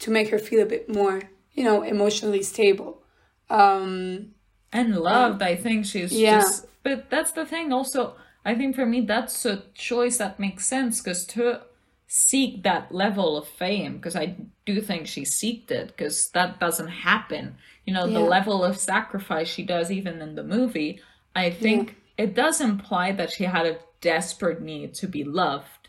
to 0.00 0.10
make 0.10 0.28
her 0.30 0.38
feel 0.38 0.62
a 0.62 0.66
bit 0.66 0.88
more, 0.88 1.22
you 1.54 1.64
know, 1.64 1.82
emotionally 1.82 2.42
stable. 2.42 3.02
Um, 3.48 4.32
and 4.72 4.96
loved 4.96 5.42
i 5.42 5.54
think 5.54 5.86
she's 5.86 6.12
Yeah. 6.12 6.40
just 6.40 6.66
but 6.82 7.10
that's 7.10 7.32
the 7.32 7.46
thing 7.46 7.72
also. 7.72 8.16
I 8.44 8.54
think 8.54 8.76
for 8.76 8.86
me 8.86 9.00
that's 9.00 9.44
a 9.44 9.62
choice 9.74 10.18
that 10.18 10.38
makes 10.38 10.66
sense 10.66 11.00
because 11.00 11.24
to 11.28 11.62
seek 12.08 12.62
that 12.62 12.92
level 12.92 13.36
of 13.36 13.48
fame 13.48 13.96
because 13.96 14.14
i 14.14 14.36
do 14.64 14.80
think 14.80 15.06
she 15.06 15.22
seeked 15.22 15.70
it 15.72 15.88
because 15.88 16.30
that 16.30 16.60
doesn't 16.60 16.88
happen. 16.88 17.56
You 17.84 17.94
know 17.94 18.06
the 18.08 18.20
level 18.20 18.64
of 18.64 18.76
sacrifice 18.76 19.48
she 19.48 19.62
does 19.64 19.90
even 19.92 20.20
in 20.20 20.34
the 20.34 20.42
movie 20.42 21.00
i 21.36 21.50
think 21.50 21.96
it 22.18 22.34
does 22.34 22.60
imply 22.60 23.12
that 23.12 23.30
she 23.30 23.44
had 23.44 23.64
a 23.66 23.78
desperate 24.00 24.60
need 24.60 24.92
to 24.94 25.06
be 25.06 25.22
loved 25.22 25.85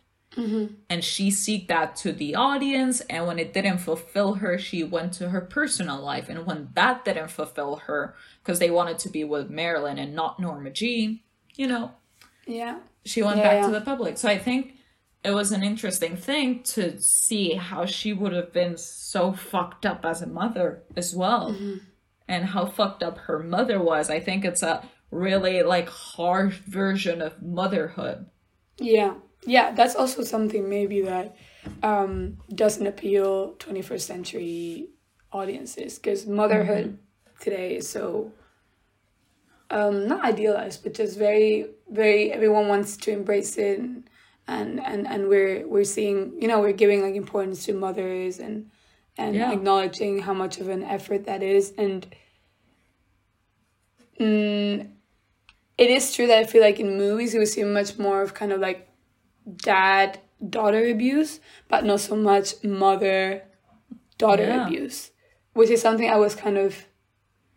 and 0.90 1.04
she 1.04 1.30
seeked 1.30 1.68
that 1.68 1.96
to 1.98 2.12
the 2.12 2.36
audience 2.36 3.02
and 3.10 3.26
when 3.28 3.40
it 3.40 3.54
didn't 3.54 3.80
fulfill 3.80 4.36
her 4.36 4.58
she 4.58 4.84
went 4.84 5.14
to 5.14 5.30
her 5.30 5.42
personal 5.42 6.00
life. 6.02 6.30
And 6.30 6.46
when 6.46 6.70
that 6.76 7.04
didn't 7.06 7.30
fulfill 7.32 7.78
her 7.88 8.16
because 8.44 8.60
they 8.60 8.70
wanted 8.72 9.00
to 9.00 9.10
be 9.10 9.24
with 9.24 9.50
marilyn 9.50 9.98
and 9.98 10.14
not 10.16 10.40
norma 10.40 10.70
jean 10.70 11.22
you 11.56 11.68
know 11.68 11.92
yeah, 12.46 12.80
she 13.04 13.22
went 13.22 13.38
Yeah, 13.38 13.44
back 13.44 13.66
to 13.66 13.72
the 13.72 13.82
public. 13.82 14.18
So 14.18 14.30
i 14.30 14.38
think 14.38 14.76
it 15.24 15.32
was 15.32 15.52
an 15.52 15.64
interesting 15.64 16.16
thing 16.16 16.64
to 16.64 17.00
see 17.02 17.56
how 17.56 17.86
she 17.86 18.14
would 18.14 18.32
have 18.34 18.54
been 18.54 18.78
so 18.78 19.34
fucked 19.34 19.86
up 19.86 20.06
as 20.06 20.22
a 20.22 20.28
mother 20.28 20.84
as 20.96 21.14
well 21.16 21.52
Mm-hmm. 21.52 21.78
and 22.28 22.46
how 22.46 22.66
fucked 22.66 23.04
up 23.04 23.18
her 23.28 23.40
mother 23.40 23.82
was. 23.82 24.10
I 24.10 24.20
think 24.20 24.46
it's 24.46 24.64
a 24.64 24.88
really 25.12 25.64
like 25.64 25.90
harsh 25.90 26.58
version 26.68 27.22
of 27.22 27.42
motherhood. 27.42 28.28
Yeah, 28.80 29.16
yeah. 29.48 29.72
That's 29.72 29.96
also 29.96 30.24
something 30.24 30.70
maybe 30.70 31.02
that 31.02 31.36
um, 31.84 32.38
doesn't 32.54 32.86
appeal 32.86 33.54
21st 33.60 34.02
century 34.02 34.90
audiences 35.32 35.98
because 36.00 36.28
motherhood 36.28 37.00
today 37.40 37.78
is 37.78 37.90
so 37.90 38.32
um, 39.70 40.08
not 40.08 40.24
idealized, 40.24 40.84
but 40.84 40.94
just 40.94 41.18
very, 41.18 41.68
very. 41.90 42.32
Everyone 42.32 42.68
wants 42.68 42.96
to 42.98 43.12
embrace 43.12 43.58
it, 43.58 43.80
and 43.80 44.10
and 44.48 44.80
and, 44.80 45.08
and 45.08 45.28
we're 45.28 45.68
we're 45.68 45.84
seeing, 45.84 46.42
you 46.42 46.48
know, 46.48 46.60
we're 46.62 46.72
giving 46.72 47.02
like 47.02 47.16
importance 47.16 47.66
to 47.66 47.74
mothers 47.74 48.40
and 48.40 48.70
and 49.18 49.36
Yeah. 49.36 49.52
acknowledging 49.52 50.20
how 50.20 50.34
much 50.34 50.60
of 50.60 50.70
an 50.70 50.84
effort 50.84 51.26
that 51.26 51.44
is, 51.44 51.74
and 51.78 52.08
mm, 54.20 54.88
it 55.78 55.90
is 55.90 56.14
true 56.16 56.28
that 56.28 56.38
I 56.40 56.44
feel 56.46 56.62
like 56.62 56.80
in 56.80 56.98
movies 56.98 57.34
we 57.34 57.46
see 57.46 57.64
much 57.64 57.98
more 58.00 58.22
of 58.22 58.34
kind 58.34 58.52
of 58.52 58.60
like 58.62 58.87
dad 59.56 60.20
daughter 60.50 60.86
abuse, 60.88 61.40
but 61.68 61.86
not 61.86 62.00
so 62.02 62.16
much 62.16 62.64
mother 62.64 63.44
daughter 64.18 64.44
Yeah. 64.44 64.68
abuse, 64.68 65.12
which 65.54 65.70
is 65.70 65.82
something 65.82 66.10
I 66.10 66.18
was 66.18 66.36
kind 66.36 66.58
of 66.58 66.86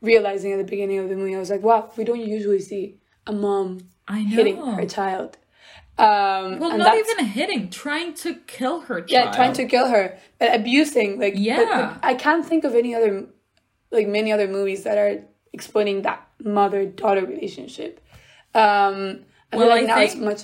realizing 0.01 0.53
at 0.53 0.59
the 0.59 0.65
beginning 0.65 0.99
of 0.99 1.09
the 1.09 1.17
movie. 1.17 1.35
I 1.35 1.39
was 1.39 1.51
like, 1.51 1.63
wow, 1.63 1.91
we 1.97 2.05
don't 2.05 2.21
usually 2.21 2.61
see 2.61 2.97
a 3.27 3.33
mom 3.33 3.81
hitting 4.09 4.57
her 4.57 4.87
child. 4.87 5.37
Um, 5.99 6.59
Well, 6.59 6.79
not 6.79 6.97
even 6.97 7.27
hitting, 7.27 7.69
trying 7.69 8.15
to 8.15 8.35
kill 8.47 8.81
her 8.83 9.03
child. 9.03 9.11
yeah, 9.11 9.31
trying 9.33 9.53
to 9.55 9.67
kill 9.67 9.89
her, 9.89 10.17
but 10.39 10.55
abusing. 10.55 11.19
Like, 11.21 11.35
but- 11.35 11.41
but 11.57 11.69
Yeah. 11.69 11.99
I 12.03 12.15
can't 12.15 12.47
think 12.47 12.65
of 12.65 12.75
any 12.75 12.95
other, 12.95 13.27
like 13.91 14.09
many 14.09 14.33
other 14.33 14.49
movies 14.49 14.85
that 14.85 14.97
are 14.97 15.23
explaining 15.53 16.03
that 16.03 16.27
mother 16.43 16.87
daughter 16.87 17.27
relationship. 17.27 18.01
Um, 18.55 19.27
I 19.53 19.57
Well, 19.59 19.69
like 19.69 19.83
I 19.83 19.87
now 19.87 20.01
it's 20.01 20.13
think- 20.15 20.25
much. 20.25 20.43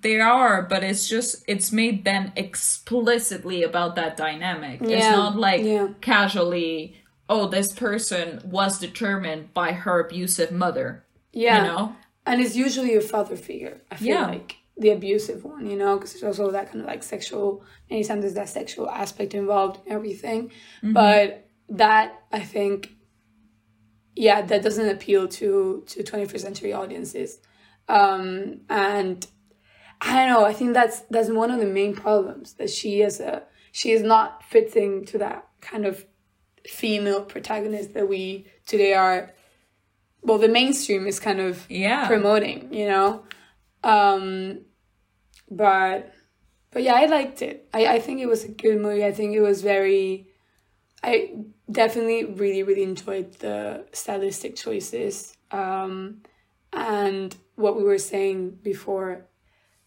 They 0.00 0.20
are, 0.20 0.62
but 0.62 0.82
it's 0.84 1.08
just 1.08 1.44
it's 1.48 1.72
made 1.72 2.04
then 2.04 2.32
explicitly 2.36 3.62
about 3.62 3.96
that 3.96 4.16
dynamic. 4.16 4.80
It's 4.82 5.06
not 5.06 5.36
like 5.36 5.62
yeah. 5.64 5.88
casually, 6.00 6.96
oh, 7.28 7.46
this 7.48 7.72
person 7.72 8.40
was 8.44 8.78
determined 8.78 9.54
by 9.54 9.72
her 9.72 10.00
abusive 10.00 10.50
mother. 10.52 11.04
Yeah, 11.32 11.56
You 11.58 11.72
know? 11.72 11.96
and 12.26 12.40
it's 12.40 12.56
usually 12.56 12.94
a 12.96 13.00
father 13.00 13.36
figure. 13.36 13.82
I 13.90 13.96
feel 13.96 14.08
Yeah. 14.08 14.26
like 14.26 14.56
the 14.76 14.90
abusive 14.90 15.44
one, 15.44 15.66
you 15.70 15.76
know, 15.76 15.96
because 15.96 16.12
there's 16.12 16.38
also 16.38 16.50
that 16.52 16.68
kind 16.70 16.80
of 16.80 16.86
like 16.86 17.02
sexual. 17.02 17.64
Anytime 17.90 18.20
there's 18.20 18.34
that 18.34 18.48
sexual 18.48 18.88
aspect 18.90 19.34
involved, 19.34 19.80
in 19.86 19.92
everything. 19.92 20.48
Mm-hmm. 20.48 20.92
But 20.92 21.48
that 21.68 22.22
I 22.32 22.40
think, 22.40 22.90
yeah, 24.16 24.42
that 24.42 24.62
doesn't 24.62 24.88
appeal 24.88 25.28
to 25.28 25.82
to 25.86 26.02
21st 26.02 26.40
century 26.40 26.72
audiences, 26.72 27.38
um, 27.88 28.60
and 28.68 29.26
I 30.06 30.14
don't 30.16 30.28
know. 30.28 30.44
I 30.44 30.52
think 30.52 30.74
that's 30.74 31.00
that's 31.10 31.30
one 31.30 31.50
of 31.50 31.60
the 31.60 31.66
main 31.66 31.94
problems 31.94 32.54
that 32.54 32.70
she 32.70 33.00
is 33.02 33.20
a 33.20 33.42
she 33.72 33.92
is 33.92 34.02
not 34.02 34.42
fitting 34.44 35.04
to 35.06 35.18
that 35.18 35.46
kind 35.60 35.86
of 35.86 36.04
female 36.66 37.22
protagonist 37.22 37.94
that 37.94 38.08
we 38.08 38.46
today 38.66 38.94
are. 38.94 39.32
Well, 40.22 40.38
the 40.38 40.48
mainstream 40.48 41.06
is 41.06 41.20
kind 41.20 41.40
of 41.40 41.66
Yeah. 41.70 42.06
promoting, 42.06 42.72
you 42.72 42.86
know. 42.88 43.24
Um, 43.82 44.60
but 45.50 46.12
but 46.70 46.82
yeah, 46.82 46.94
I 46.94 47.06
liked 47.06 47.42
it. 47.42 47.68
I, 47.72 47.86
I 47.86 48.00
think 48.00 48.20
it 48.20 48.26
was 48.26 48.44
a 48.44 48.48
good 48.48 48.80
movie. 48.80 49.04
I 49.04 49.12
think 49.12 49.34
it 49.34 49.40
was 49.42 49.62
very. 49.62 50.28
I 51.02 51.34
definitely 51.70 52.24
really 52.24 52.62
really 52.62 52.82
enjoyed 52.82 53.32
the 53.34 53.86
stylistic 53.92 54.56
choices. 54.56 55.36
Um, 55.50 56.22
and 56.72 57.34
what 57.56 57.76
we 57.76 57.84
were 57.84 57.98
saying 57.98 58.58
before, 58.62 59.26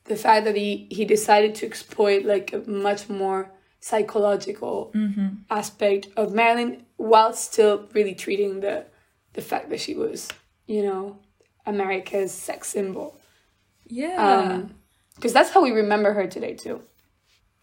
the 0.08 0.16
fact 0.16 0.46
that 0.46 0.56
he 0.56 0.88
he 0.90 1.06
decided 1.06 1.56
to 1.56 1.66
exploit 1.66 2.26
like 2.26 2.54
a 2.54 2.60
much 2.70 3.10
more 3.10 3.52
psychological 3.80 4.92
mm-hmm. 4.94 5.28
aspect 5.50 6.08
of 6.18 6.34
Marilyn 6.34 6.86
while 6.98 7.34
still 7.34 7.88
really 7.94 8.16
treating 8.16 8.60
the 8.62 8.86
the 9.34 9.42
fact 9.42 9.70
that 9.70 9.80
she 9.80 9.94
was, 9.96 10.28
you 10.66 10.84
know, 10.84 11.20
America's 11.66 12.32
sex 12.32 12.70
symbol. 12.70 13.20
Yeah. 13.86 14.16
Um, 14.16 14.76
because 15.16 15.34
that's 15.34 15.50
how 15.50 15.64
we 15.64 15.72
remember 15.72 16.14
her 16.14 16.28
today 16.28 16.54
too. 16.54 16.82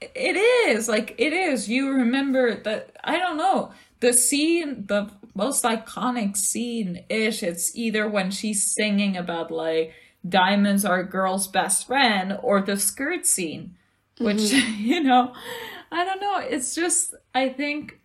It 0.00 0.37
is 0.37 0.88
like 0.88 1.14
it 1.18 1.33
is. 1.33 1.68
You 1.68 1.90
remember 1.92 2.54
that? 2.62 2.96
I 3.02 3.18
don't 3.18 3.37
know 3.37 3.72
the 4.00 4.12
scene, 4.12 4.87
the 4.87 5.11
most 5.35 5.64
iconic 5.64 6.37
scene 6.37 7.04
ish. 7.09 7.42
It's 7.42 7.74
either 7.76 8.09
when 8.09 8.30
she's 8.30 8.74
singing 8.74 9.16
about 9.16 9.50
like 9.50 9.94
diamonds 10.28 10.84
are 10.84 11.00
a 11.00 11.04
girl's 11.04 11.48
best 11.48 11.87
friend, 11.87 12.38
or 12.42 12.60
the 12.60 12.76
skirt 12.76 13.26
scene, 13.26 13.76
which 14.18 14.38
mm-hmm. 14.38 14.74
you 14.84 15.02
know, 15.02 15.34
I 15.90 16.04
don't 16.04 16.20
know. 16.20 16.38
It's 16.38 16.74
just 16.74 17.14
I 17.34 17.48
think 17.48 18.00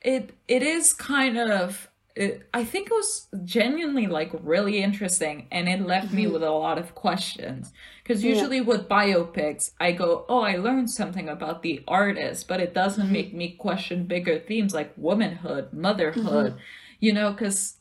it 0.00 0.30
it 0.48 0.62
is 0.62 0.92
kind 0.92 1.38
of. 1.38 1.88
It, 2.16 2.48
I 2.54 2.62
think 2.62 2.86
it 2.86 2.92
was 2.92 3.26
genuinely 3.44 4.06
like 4.06 4.30
really 4.40 4.80
interesting, 4.80 5.48
and 5.50 5.68
it 5.68 5.80
left 5.80 6.12
me 6.12 6.24
mm-hmm. 6.24 6.34
with 6.34 6.44
a 6.44 6.50
lot 6.50 6.78
of 6.78 6.94
questions. 6.94 7.72
Because 8.04 8.22
usually 8.22 8.60
with 8.60 8.88
biopics, 8.88 9.72
I 9.80 9.90
go, 9.92 10.24
"Oh, 10.28 10.42
I 10.42 10.56
learned 10.56 10.90
something 10.90 11.28
about 11.28 11.62
the 11.62 11.82
artist," 11.88 12.46
but 12.46 12.60
it 12.60 12.72
doesn't 12.72 13.04
mm-hmm. 13.04 13.12
make 13.12 13.34
me 13.34 13.56
question 13.56 14.04
bigger 14.04 14.38
themes 14.38 14.72
like 14.72 14.92
womanhood, 14.96 15.72
motherhood, 15.72 16.56
you 17.00 17.12
know. 17.12 17.32
Because 17.32 17.78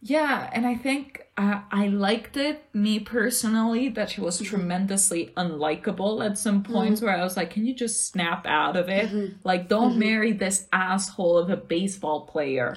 yeah, 0.00 0.48
and 0.52 0.64
I 0.64 0.76
think 0.76 1.26
I, 1.38 1.62
I 1.70 1.86
liked 1.86 2.36
it, 2.36 2.64
me 2.74 2.98
personally, 2.98 3.88
that 3.90 4.10
she 4.10 4.20
was 4.20 4.36
mm-hmm. 4.36 4.56
tremendously 4.56 5.32
unlikable 5.36 6.24
at 6.24 6.36
some 6.36 6.64
points 6.64 6.98
mm-hmm. 6.98 7.06
where 7.06 7.16
I 7.16 7.22
was 7.22 7.36
like, 7.36 7.50
can 7.50 7.64
you 7.64 7.74
just 7.74 8.08
snap 8.08 8.44
out 8.44 8.76
of 8.76 8.88
it? 8.88 9.08
Mm-hmm. 9.08 9.36
Like, 9.44 9.68
don't 9.68 9.98
marry 9.98 10.32
this 10.32 10.66
asshole 10.72 11.38
of 11.38 11.48
a 11.48 11.56
baseball 11.56 12.26
player. 12.26 12.74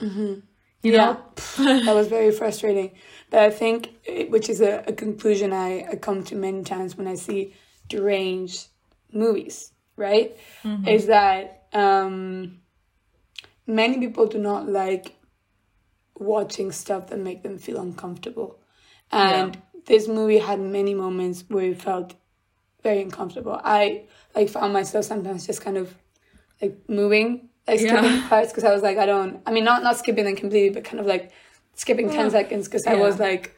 You 0.84 0.98
know? 0.98 1.22
that 1.58 1.96
was 1.96 2.08
very 2.08 2.32
frustrating. 2.32 2.92
But 3.32 3.40
I 3.40 3.50
think, 3.50 3.94
which 4.30 4.48
is 4.48 4.62
a, 4.62 4.84
a 4.88 4.94
conclusion 4.94 5.54
I, 5.54 5.88
I 5.92 5.96
come 5.96 6.24
to 6.26 6.36
many 6.36 6.64
times 6.64 6.96
when 6.96 7.08
I 7.08 7.16
see 7.16 7.56
deranged 7.88 8.68
movies, 9.12 9.72
right? 9.96 10.38
Is 10.88 11.08
that 11.08 11.64
um, 11.74 12.62
many 13.66 14.00
people 14.00 14.28
do 14.28 14.38
not 14.38 14.68
like 14.68 15.16
watching 16.22 16.72
stuff 16.72 17.08
that 17.08 17.20
make 17.20 17.44
them 17.44 17.58
feel 17.58 17.80
uncomfortable. 17.82 18.60
And 19.12 19.62
this 19.86 20.08
movie 20.08 20.38
had 20.38 20.60
many 20.60 20.94
moments 20.94 21.44
where 21.50 21.66
it 21.66 21.82
felt 21.82 22.14
very 22.84 23.02
uncomfortable. 23.02 23.60
I 23.64 24.04
like 24.36 24.50
found 24.50 24.74
myself 24.74 25.06
sometimes 25.06 25.46
just 25.46 25.62
kind 25.62 25.78
of 25.78 25.94
like 26.62 26.78
moving, 26.88 27.50
like 27.68 27.80
skipping 27.80 28.04
Yeah. 28.04 28.30
parts 28.30 28.52
because 28.52 28.64
I 28.64 28.72
was 28.74 28.82
like, 28.82 28.98
I 28.98 29.06
don't. 29.06 29.42
I 29.46 29.52
mean, 29.52 29.64
not 29.64 29.84
not 29.84 29.98
skipping 29.98 30.26
them 30.26 30.36
completely, 30.36 30.70
but 30.70 30.84
kind 30.84 31.00
of 31.00 31.06
like 31.06 31.32
skipping 31.76 32.10
ten 32.10 32.30
seconds 32.32 32.68
because 32.68 32.86
I 32.88 32.96
was 32.96 33.20
like, 33.20 33.56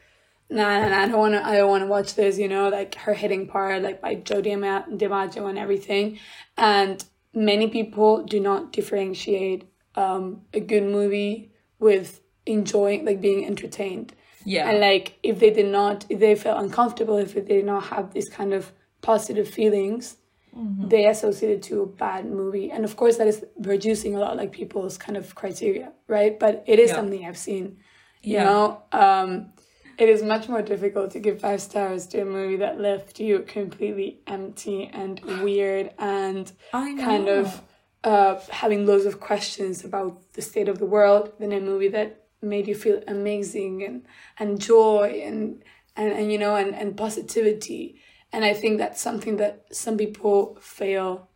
nah, 0.50 0.80
nah, 0.80 0.88
nah 0.88 1.02
I 1.02 1.08
don't 1.08 1.18
want 1.18 1.34
to, 1.34 1.46
I 1.46 1.56
don't 1.56 1.68
want 1.70 1.82
to 1.82 1.88
watch 1.88 2.14
this, 2.14 2.38
you 2.38 2.48
know, 2.48 2.68
like 2.68 2.94
her 2.96 3.14
hitting 3.14 3.46
part, 3.46 3.82
like 3.82 4.00
by 4.00 4.16
Joe 4.16 4.42
Dima- 4.42 4.88
DiMaggio 4.98 5.48
and 5.48 5.58
everything. 5.58 6.18
And 6.56 7.04
many 7.34 7.68
people 7.68 8.24
do 8.24 8.40
not 8.40 8.72
differentiate 8.72 9.68
um, 9.96 10.42
a 10.52 10.60
good 10.60 10.84
movie 10.84 11.52
with 11.78 12.20
enjoying, 12.46 13.04
like 13.04 13.20
being 13.20 13.44
entertained. 13.46 14.14
Yeah. 14.44 14.68
And 14.68 14.80
like, 14.80 15.18
if 15.22 15.38
they 15.38 15.50
did 15.50 15.66
not, 15.66 16.04
if 16.08 16.20
they 16.20 16.34
felt 16.34 16.62
uncomfortable, 16.62 17.16
if 17.16 17.34
they 17.34 17.40
did 17.40 17.64
not 17.64 17.84
have 17.84 18.12
these 18.12 18.28
kind 18.28 18.52
of 18.52 18.72
positive 19.02 19.48
feelings, 19.48 20.16
Mm-hmm. 20.56 20.86
they 20.88 21.06
associated 21.06 21.64
to 21.64 21.82
a 21.82 21.86
bad 21.86 22.26
movie. 22.26 22.70
And 22.70 22.84
of 22.84 22.94
course, 22.94 23.16
that 23.16 23.26
is 23.26 23.44
reducing 23.58 24.14
a 24.14 24.20
lot 24.20 24.36
like 24.36 24.52
people's 24.52 24.96
kind 24.96 25.16
of 25.16 25.34
criteria, 25.34 25.90
right? 26.06 26.38
But 26.38 26.62
it 26.68 26.78
is 26.78 26.90
Yeah. 26.90 26.94
something 26.96 27.26
I've 27.26 27.36
seen. 27.36 27.78
You 28.22 28.34
Yeah. 28.34 28.44
know, 28.44 28.82
um, 28.92 29.52
it 29.98 30.08
is 30.08 30.22
much 30.22 30.48
more 30.48 30.62
difficult 30.62 31.10
to 31.10 31.18
give 31.18 31.40
five 31.40 31.60
stars 31.60 32.06
to 32.06 32.20
a 32.20 32.24
movie 32.24 32.54
that 32.58 32.80
left 32.80 33.18
you 33.18 33.40
completely 33.40 34.20
empty 34.28 34.88
and 34.92 35.20
weird 35.42 35.90
and 35.98 36.52
kind 36.70 37.28
of 37.28 37.60
uh, 38.04 38.38
having 38.50 38.86
loads 38.86 39.06
of 39.06 39.18
questions 39.18 39.84
about 39.84 40.34
the 40.34 40.42
state 40.42 40.68
of 40.68 40.78
the 40.78 40.86
world 40.86 41.32
than 41.40 41.52
a 41.52 41.58
movie 41.60 41.88
that 41.88 42.23
made 42.44 42.68
you 42.68 42.74
feel 42.74 43.02
amazing 43.06 43.82
and, 43.84 44.06
and 44.38 44.60
joy 44.60 45.22
and, 45.24 45.62
and, 45.96 46.12
and 46.12 46.32
you 46.32 46.38
know 46.38 46.56
and, 46.56 46.74
and 46.74 46.96
positivity. 46.96 48.00
And 48.32 48.44
i 48.44 48.52
think 48.52 48.78
that's 48.78 49.00
something 49.00 49.36
that 49.36 49.66
some 49.72 49.96
people 49.96 50.58
fail 50.60 51.28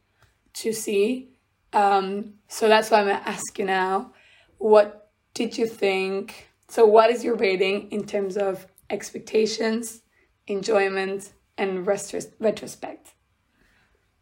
to 0.54 0.72
see. 0.72 1.30
Um, 1.72 2.34
so 2.48 2.66
that's 2.66 2.90
why 2.90 3.00
i'm 3.00 3.06
going 3.06 3.20
to 3.20 3.28
ask 3.28 3.58
you 3.58 3.64
now 3.64 4.12
what 4.58 5.10
did 5.34 5.56
you 5.56 5.66
think? 5.66 6.48
So 6.68 6.84
what 6.84 7.10
is 7.10 7.24
your 7.24 7.36
rating 7.36 7.90
in 7.90 8.04
terms 8.04 8.36
of 8.36 8.66
expectations 8.90 10.02
enjoyment 10.46 11.32
and 11.56 11.86
retros- 11.86 12.32
retrospect? 12.40 13.14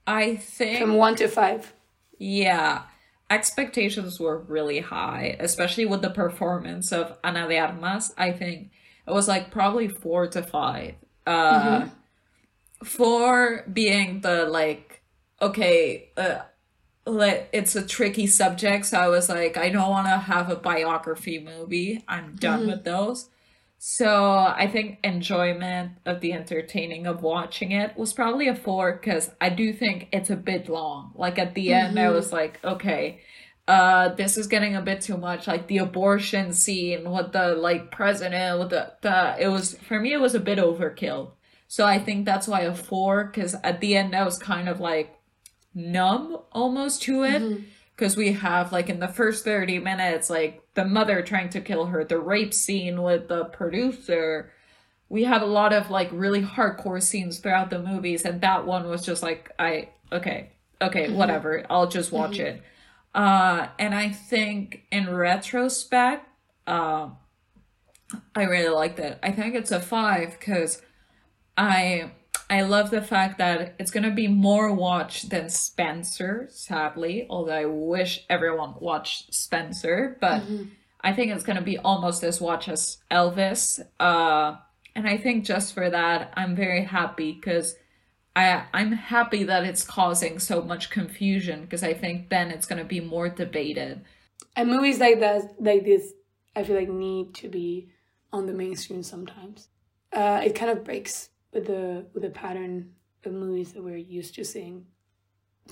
I 0.06 0.36
think 0.36 0.80
from 0.80 0.94
one 0.94 1.16
to 1.16 1.28
five. 1.28 1.72
Yeah. 2.18 2.82
Expectations 3.28 4.20
were 4.20 4.38
really 4.38 4.80
high, 4.80 5.36
especially 5.40 5.86
with 5.86 6.02
the 6.02 6.10
performance 6.10 6.92
of 6.92 7.18
Ana 7.24 7.48
de 7.48 7.58
Armas. 7.58 8.12
I 8.16 8.32
think 8.32 8.70
it 9.06 9.12
was 9.12 9.26
like 9.28 9.50
probably 9.50 9.88
four 9.88 10.26
to 10.28 10.42
five. 10.42 10.94
Uh, 11.26 11.86
Four 12.84 13.64
being 13.72 14.20
the 14.20 14.44
like, 14.44 15.02
okay, 15.40 16.10
uh, 16.16 16.40
let, 17.06 17.48
it's 17.52 17.74
a 17.74 17.84
tricky 17.84 18.26
subject. 18.26 18.84
So 18.86 18.98
I 18.98 19.08
was 19.08 19.28
like, 19.30 19.56
I 19.56 19.70
don't 19.70 19.88
want 19.90 20.06
to 20.08 20.18
have 20.18 20.50
a 20.50 20.56
biography 20.56 21.38
movie. 21.38 22.04
I'm 22.06 22.36
done 22.36 22.66
with 22.66 22.84
those. 22.84 23.30
So 23.78 24.34
I 24.34 24.68
think 24.72 24.98
enjoyment 25.04 25.92
of 26.06 26.20
the 26.20 26.32
entertaining 26.32 27.06
of 27.06 27.22
watching 27.22 27.72
it 27.72 27.96
was 27.96 28.12
probably 28.12 28.48
a 28.48 28.54
four 28.54 28.94
because 28.94 29.30
I 29.40 29.50
do 29.50 29.72
think 29.72 30.08
it's 30.12 30.30
a 30.30 30.36
bit 30.36 30.68
long. 30.68 31.12
Like 31.14 31.38
at 31.38 31.54
the 31.54 31.72
end, 31.72 31.98
I 31.98 32.08
was 32.10 32.32
like, 32.32 32.58
okay, 32.64 33.20
uh, 33.68 34.10
this 34.14 34.38
is 34.38 34.46
getting 34.46 34.76
a 34.76 34.82
bit 34.82 35.02
too 35.02 35.16
much. 35.16 35.46
Like 35.46 35.66
the 35.66 35.78
abortion 35.78 36.52
scene 36.52 37.10
with 37.10 37.32
the 37.32 37.54
like 37.54 37.90
president 37.90 38.58
with 38.58 38.70
the, 38.70 38.92
the 39.02 39.36
it 39.38 39.48
was 39.48 39.76
for 39.78 40.00
me 40.00 40.12
it 40.12 40.20
was 40.20 40.34
a 40.34 40.40
bit 40.40 40.58
overkill. 40.58 41.32
So 41.68 41.84
I 41.84 41.98
think 41.98 42.24
that's 42.24 42.48
why 42.48 42.60
a 42.62 42.74
four 42.74 43.24
because 43.24 43.54
at 43.62 43.80
the 43.80 43.96
end 43.96 44.14
I 44.14 44.24
was 44.24 44.38
kind 44.38 44.68
of 44.68 44.80
like 44.80 45.18
numb 45.74 46.38
almost 46.52 47.02
to 47.02 47.24
it 47.24 47.42
because 47.96 48.16
we 48.16 48.32
have 48.32 48.72
like 48.72 48.90
in 48.90 49.00
the 49.00 49.08
first 49.08 49.44
30 49.44 49.78
minutes 49.78 50.28
like 50.28 50.62
the 50.74 50.84
mother 50.84 51.22
trying 51.22 51.48
to 51.48 51.60
kill 51.60 51.86
her 51.86 52.04
the 52.04 52.18
rape 52.18 52.52
scene 52.52 53.02
with 53.02 53.28
the 53.28 53.46
producer. 53.46 54.52
We 55.08 55.24
have 55.24 55.42
a 55.42 55.46
lot 55.46 55.72
of 55.72 55.90
like 55.90 56.10
really 56.12 56.42
hardcore 56.42 57.02
scenes 57.02 57.38
throughout 57.38 57.70
the 57.70 57.78
movies 57.78 58.24
and 58.24 58.40
that 58.42 58.66
one 58.66 58.88
was 58.88 59.04
just 59.04 59.22
like 59.22 59.50
i 59.58 59.88
okay 60.12 60.50
okay 60.82 61.10
whatever 61.10 61.64
i'll 61.70 61.88
just 61.88 62.12
watch 62.12 62.38
it. 62.38 62.62
Uh 63.14 63.68
and 63.78 63.94
i 63.94 64.10
think 64.10 64.82
in 64.90 65.08
retrospect 65.14 66.28
uh, 66.66 67.08
i 68.34 68.42
really 68.42 68.68
liked 68.68 68.98
it. 68.98 69.18
I 69.22 69.32
think 69.32 69.54
it's 69.54 69.70
a 69.70 69.80
five 69.80 70.36
because 70.38 70.82
I 71.56 72.12
I 72.48 72.62
love 72.62 72.90
the 72.90 73.02
fact 73.02 73.38
that 73.38 73.74
it's 73.78 73.90
gonna 73.90 74.12
be 74.12 74.28
more 74.28 74.72
watched 74.72 75.30
than 75.30 75.48
Spencer, 75.48 76.46
sadly. 76.50 77.26
Although 77.28 77.52
I 77.52 77.64
wish 77.64 78.24
everyone 78.30 78.74
watched 78.78 79.34
Spencer, 79.34 80.16
but 80.20 80.42
I 81.00 81.12
think 81.12 81.32
it's 81.32 81.42
gonna 81.44 81.62
be 81.62 81.78
almost 81.78 82.22
as 82.22 82.40
watched 82.40 82.68
as 82.68 82.98
Elvis. 83.10 83.80
Uh, 83.98 84.56
and 84.94 85.08
I 85.08 85.16
think 85.16 85.44
just 85.44 85.74
for 85.74 85.90
that, 85.90 86.32
I'm 86.36 86.54
very 86.54 86.84
happy 86.84 87.32
because 87.32 87.76
I 88.36 88.64
I'm 88.72 88.92
happy 88.92 89.42
that 89.44 89.64
it's 89.64 89.84
causing 89.84 90.38
so 90.38 90.62
much 90.62 90.90
confusion 90.90 91.62
because 91.62 91.82
I 91.82 91.94
think 91.94 92.28
then 92.28 92.50
it's 92.50 92.66
gonna 92.66 92.84
be 92.84 93.00
more 93.00 93.28
debated. 93.28 94.02
And 94.54 94.68
movies 94.68 95.00
like 95.00 95.18
that, 95.20 95.56
like 95.60 95.84
this, 95.84 96.12
I 96.54 96.62
feel 96.62 96.76
like 96.76 96.88
need 96.88 97.34
to 97.36 97.48
be 97.48 97.88
on 98.32 98.46
the 98.46 98.52
mainstream 98.52 99.02
sometimes. 99.02 99.68
Uh, 100.12 100.40
it 100.44 100.54
kind 100.54 100.70
of 100.70 100.84
breaks 100.84 101.30
with 101.56 101.66
the 101.66 102.04
with 102.12 102.22
the 102.22 102.30
pattern 102.30 102.92
of 103.24 103.32
movies 103.32 103.72
that 103.72 103.82
we're 103.82 103.96
used 103.96 104.34
to 104.34 104.44
seeing, 104.44 104.86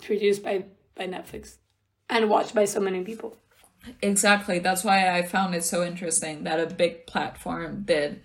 produced 0.00 0.42
by 0.42 0.64
by 0.96 1.06
Netflix, 1.06 1.58
and 2.08 2.28
watched 2.30 2.54
by 2.54 2.64
so 2.64 2.80
many 2.80 3.04
people. 3.04 3.36
Exactly. 4.00 4.58
That's 4.58 4.82
why 4.82 5.16
I 5.16 5.22
found 5.22 5.54
it 5.54 5.62
so 5.62 5.84
interesting 5.84 6.44
that 6.44 6.58
a 6.58 6.74
big 6.74 7.06
platform 7.06 7.82
did 7.84 8.22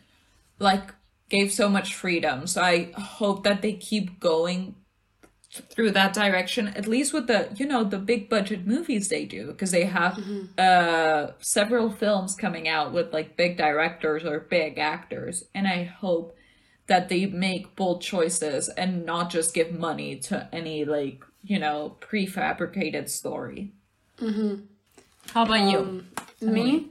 like 0.57 0.93
gave 1.29 1.51
so 1.51 1.67
much 1.67 1.93
freedom. 1.93 2.47
So 2.47 2.61
I 2.61 2.91
hope 2.97 3.43
that 3.43 3.61
they 3.61 3.73
keep 3.73 4.21
going 4.21 4.75
through 5.51 5.89
that 5.89 6.13
direction 6.13 6.67
at 6.67 6.85
least 6.85 7.11
with 7.11 7.25
the 7.25 7.49
you 7.55 7.65
know 7.65 7.83
the 7.83 7.97
big 7.97 8.29
budget 8.29 8.67
movies 8.67 9.09
they 9.09 9.25
do 9.25 9.47
because 9.47 9.71
they 9.71 9.85
have 9.85 10.23
uh 10.59 11.31
several 11.39 11.89
films 11.89 12.35
coming 12.35 12.67
out 12.67 12.93
with 12.93 13.11
like 13.11 13.35
big 13.35 13.57
directors 13.57 14.23
or 14.23 14.41
big 14.41 14.77
actors 14.77 15.45
and 15.55 15.67
I 15.67 15.85
hope 15.85 16.37
that 16.89 17.07
they 17.07 17.27
make 17.27 17.75
bold 17.75 18.01
choices 18.01 18.67
and 18.67 19.05
not 19.05 19.29
just 19.29 19.53
give 19.53 19.71
money 19.71 20.17
to 20.17 20.49
any 20.51 20.83
like 20.83 21.23
you 21.43 21.57
know 21.57 21.95
prefabricated 22.01 23.07
story. 23.07 23.71
Mm-hmm. 24.17 24.65
How 25.31 25.43
about 25.43 25.71
you? 25.71 25.79
Um, 25.79 26.07
me, 26.41 26.87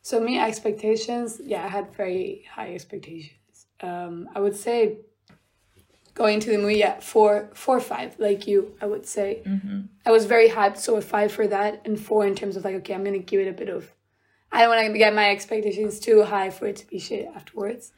so 0.00 0.20
me 0.20 0.38
expectations. 0.38 1.40
Yeah, 1.44 1.64
I 1.64 1.68
had 1.68 1.94
very 1.94 2.44
high 2.50 2.72
expectations. 2.72 3.66
Um, 3.80 4.28
I 4.34 4.40
would 4.40 4.56
say 4.56 4.98
going 6.14 6.40
to 6.40 6.50
the 6.50 6.58
movie, 6.58 6.78
yeah, 6.78 6.98
four, 7.00 7.50
four, 7.54 7.78
five, 7.80 8.18
like 8.18 8.46
you. 8.46 8.74
I 8.80 8.86
would 8.86 9.06
say 9.06 9.42
mm-hmm. 9.44 9.82
I 10.06 10.10
was 10.12 10.24
very 10.24 10.48
hyped, 10.48 10.78
so 10.78 10.96
a 10.96 11.00
five 11.02 11.32
for 11.32 11.46
that, 11.48 11.82
and 11.84 12.00
four 12.00 12.26
in 12.26 12.34
terms 12.36 12.56
of 12.56 12.64
like, 12.64 12.76
okay, 12.76 12.94
I'm 12.94 13.04
gonna 13.04 13.18
give 13.18 13.40
it 13.40 13.48
a 13.48 13.52
bit 13.52 13.68
of. 13.68 13.90
I 14.52 14.62
don't 14.62 14.74
want 14.74 14.86
to 14.92 14.98
get 14.98 15.12
my 15.14 15.30
expectations 15.30 15.98
too 15.98 16.22
high 16.22 16.50
for 16.50 16.66
it 16.66 16.76
to 16.76 16.86
be 16.86 17.00
shit 17.00 17.28
afterwards. 17.34 17.92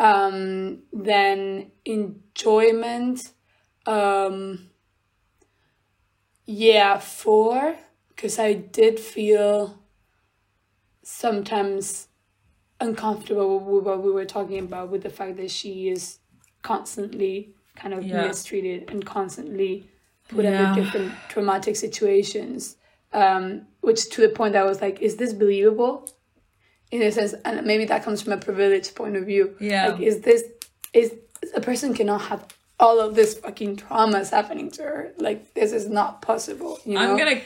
Um, 0.00 0.84
then 0.94 1.72
enjoyment, 1.84 3.32
um, 3.86 4.70
yeah, 6.46 6.98
four, 6.98 7.76
because 8.08 8.38
I 8.38 8.54
did 8.54 8.98
feel 8.98 9.78
sometimes 11.02 12.08
uncomfortable 12.80 13.60
with 13.60 13.84
what 13.84 14.02
we 14.02 14.10
were 14.10 14.24
talking 14.24 14.58
about 14.58 14.88
with 14.88 15.02
the 15.02 15.10
fact 15.10 15.36
that 15.36 15.50
she 15.50 15.90
is 15.90 16.18
constantly 16.62 17.54
kind 17.76 17.92
of 17.92 18.04
Yeah. 18.04 18.22
mistreated 18.22 18.90
and 18.90 19.04
constantly 19.04 19.90
put 20.28 20.44
Yeah. 20.44 20.72
under 20.72 20.82
different 20.82 21.12
traumatic 21.28 21.76
situations. 21.76 22.76
Um, 23.12 23.66
which 23.82 24.08
to 24.10 24.20
the 24.22 24.30
point 24.30 24.54
that 24.54 24.62
I 24.62 24.66
was 24.66 24.80
like, 24.80 25.02
is 25.02 25.16
this 25.16 25.34
believable? 25.34 26.08
In 26.90 27.02
a 27.02 27.12
sense, 27.12 27.34
and 27.44 27.64
maybe 27.66 27.84
that 27.84 28.02
comes 28.02 28.20
from 28.22 28.32
a 28.32 28.36
privileged 28.36 28.94
point 28.96 29.14
of 29.16 29.24
view. 29.24 29.54
Yeah. 29.60 29.88
Like, 29.88 30.00
is 30.00 30.20
this 30.22 30.42
is 30.92 31.12
a 31.54 31.60
person 31.60 31.94
cannot 31.94 32.22
have 32.22 32.44
all 32.80 32.98
of 33.00 33.14
this 33.14 33.38
fucking 33.38 33.76
traumas 33.76 34.30
happening 34.30 34.70
to 34.72 34.82
her? 34.82 35.12
Like, 35.18 35.54
this 35.54 35.72
is 35.72 35.88
not 35.88 36.20
possible. 36.22 36.80
You 36.84 36.94
know? 36.94 37.00
I'm 37.12 37.16
gonna 37.16 37.40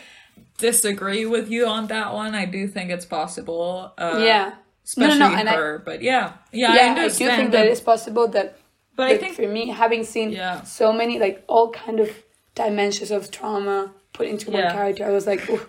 disagree 0.58 1.26
with 1.26 1.50
you 1.50 1.66
on 1.66 1.88
that 1.88 2.12
one. 2.14 2.34
I 2.34 2.46
do 2.46 2.66
think 2.68 2.90
it's 2.90 3.04
possible. 3.04 3.92
Uh, 3.98 4.20
Yeah. 4.24 4.54
Especially 4.84 5.18
no, 5.18 5.28
no, 5.30 5.50
I- 5.50 5.54
her. 5.56 5.78
but 5.84 6.02
yeah, 6.02 6.34
yeah, 6.52 6.70
I 6.72 6.74
yeah, 6.76 6.94
I, 6.98 7.08
do 7.08 7.10
think 7.10 7.52
that 7.52 7.66
it's 7.66 7.80
possible 7.80 8.28
that 8.28 8.58
but 8.96 9.08
I 9.10 9.16
think 9.18 9.34
for 9.34 9.48
me, 9.48 9.68
having 9.68 10.04
seen 10.04 10.30
Yeah. 10.30 10.62
so 10.62 10.92
many, 10.92 11.18
like 11.18 11.42
all 11.48 11.70
kind 11.70 12.00
of 12.00 12.10
dimensions 12.54 13.10
of 13.10 13.30
trauma 13.30 13.92
put 14.12 14.26
into 14.28 14.50
one 14.50 14.60
Yeah. 14.62 14.72
character, 14.72 15.04
I 15.04 15.10
was 15.10 15.26
like, 15.26 15.48
Ooh, 15.50 15.60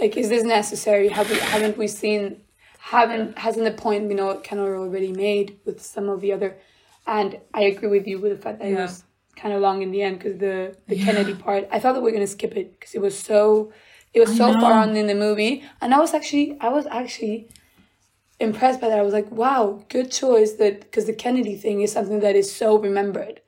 like, 0.00 0.16
is 0.16 0.28
this 0.28 0.44
necessary? 0.44 1.08
Have 1.08 1.30
we, 1.30 1.36
haven't 1.38 1.76
we 1.76 1.88
seen? 1.88 2.40
Haven't 2.78 3.38
hasn't 3.38 3.64
the 3.64 3.72
point 3.72 4.08
you 4.10 4.16
know 4.16 4.40
kind 4.40 4.60
of 4.60 4.66
already 4.66 5.12
made 5.12 5.58
with 5.64 5.82
some 5.82 6.08
of 6.08 6.20
the 6.20 6.32
other? 6.32 6.56
And 7.06 7.38
I 7.52 7.62
agree 7.62 7.88
with 7.88 8.06
you 8.06 8.18
with 8.18 8.32
the 8.32 8.42
fact 8.42 8.58
that 8.60 8.68
it 8.68 8.76
was 8.76 9.04
kind 9.36 9.54
of 9.54 9.60
long 9.60 9.82
in 9.82 9.90
the 9.90 10.02
end 10.02 10.18
because 10.18 10.38
the 10.38 10.76
the 10.88 10.96
Kennedy 10.96 11.34
part. 11.34 11.68
I 11.70 11.78
thought 11.78 11.94
that 11.94 12.02
we 12.02 12.10
are 12.10 12.14
gonna 12.14 12.26
skip 12.26 12.56
it 12.56 12.72
because 12.72 12.94
it 12.94 13.00
was 13.00 13.18
so 13.18 13.72
it 14.12 14.20
was 14.20 14.36
so 14.36 14.52
far 14.54 14.72
on 14.72 14.96
in 14.96 15.06
the 15.06 15.14
movie, 15.14 15.62
and 15.80 15.94
I 15.94 15.98
was 15.98 16.14
actually 16.14 16.56
I 16.60 16.68
was 16.68 16.86
actually 16.86 17.48
impressed 18.40 18.80
by 18.80 18.88
that. 18.88 18.98
I 18.98 19.02
was 19.02 19.12
like, 19.12 19.30
wow, 19.30 19.84
good 19.88 20.10
choice. 20.10 20.54
That 20.54 20.80
because 20.80 21.06
the 21.06 21.12
Kennedy 21.12 21.56
thing 21.56 21.82
is 21.82 21.92
something 21.92 22.20
that 22.20 22.34
is 22.34 22.52
so 22.52 22.78
remembered 22.78 23.40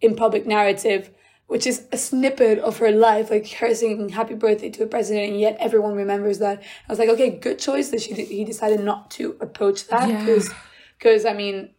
in 0.00 0.16
public 0.16 0.46
narrative, 0.46 1.10
which 1.50 1.66
is 1.66 1.88
a 1.90 1.98
snippet 1.98 2.60
of 2.60 2.78
her 2.78 2.92
life, 2.92 3.28
like 3.28 3.48
her 3.54 3.74
singing 3.74 4.08
"Happy 4.10 4.34
Birthday" 4.34 4.70
to 4.70 4.84
a 4.84 4.86
president, 4.86 5.32
and 5.32 5.40
yet 5.40 5.56
everyone 5.58 5.96
remembers 5.96 6.38
that. 6.38 6.62
I 6.62 6.92
was 6.92 7.00
like, 7.00 7.08
okay, 7.08 7.30
good 7.30 7.58
choice 7.58 7.88
that 7.90 8.00
she 8.00 8.14
he 8.14 8.44
decided 8.44 8.78
not 8.90 9.10
to 9.16 9.36
approach 9.40 9.88
that 9.88 10.06
because 10.06 10.48
Yeah. 10.48 10.54
because 10.96 11.24
I 11.24 11.32
mean, 11.32 11.70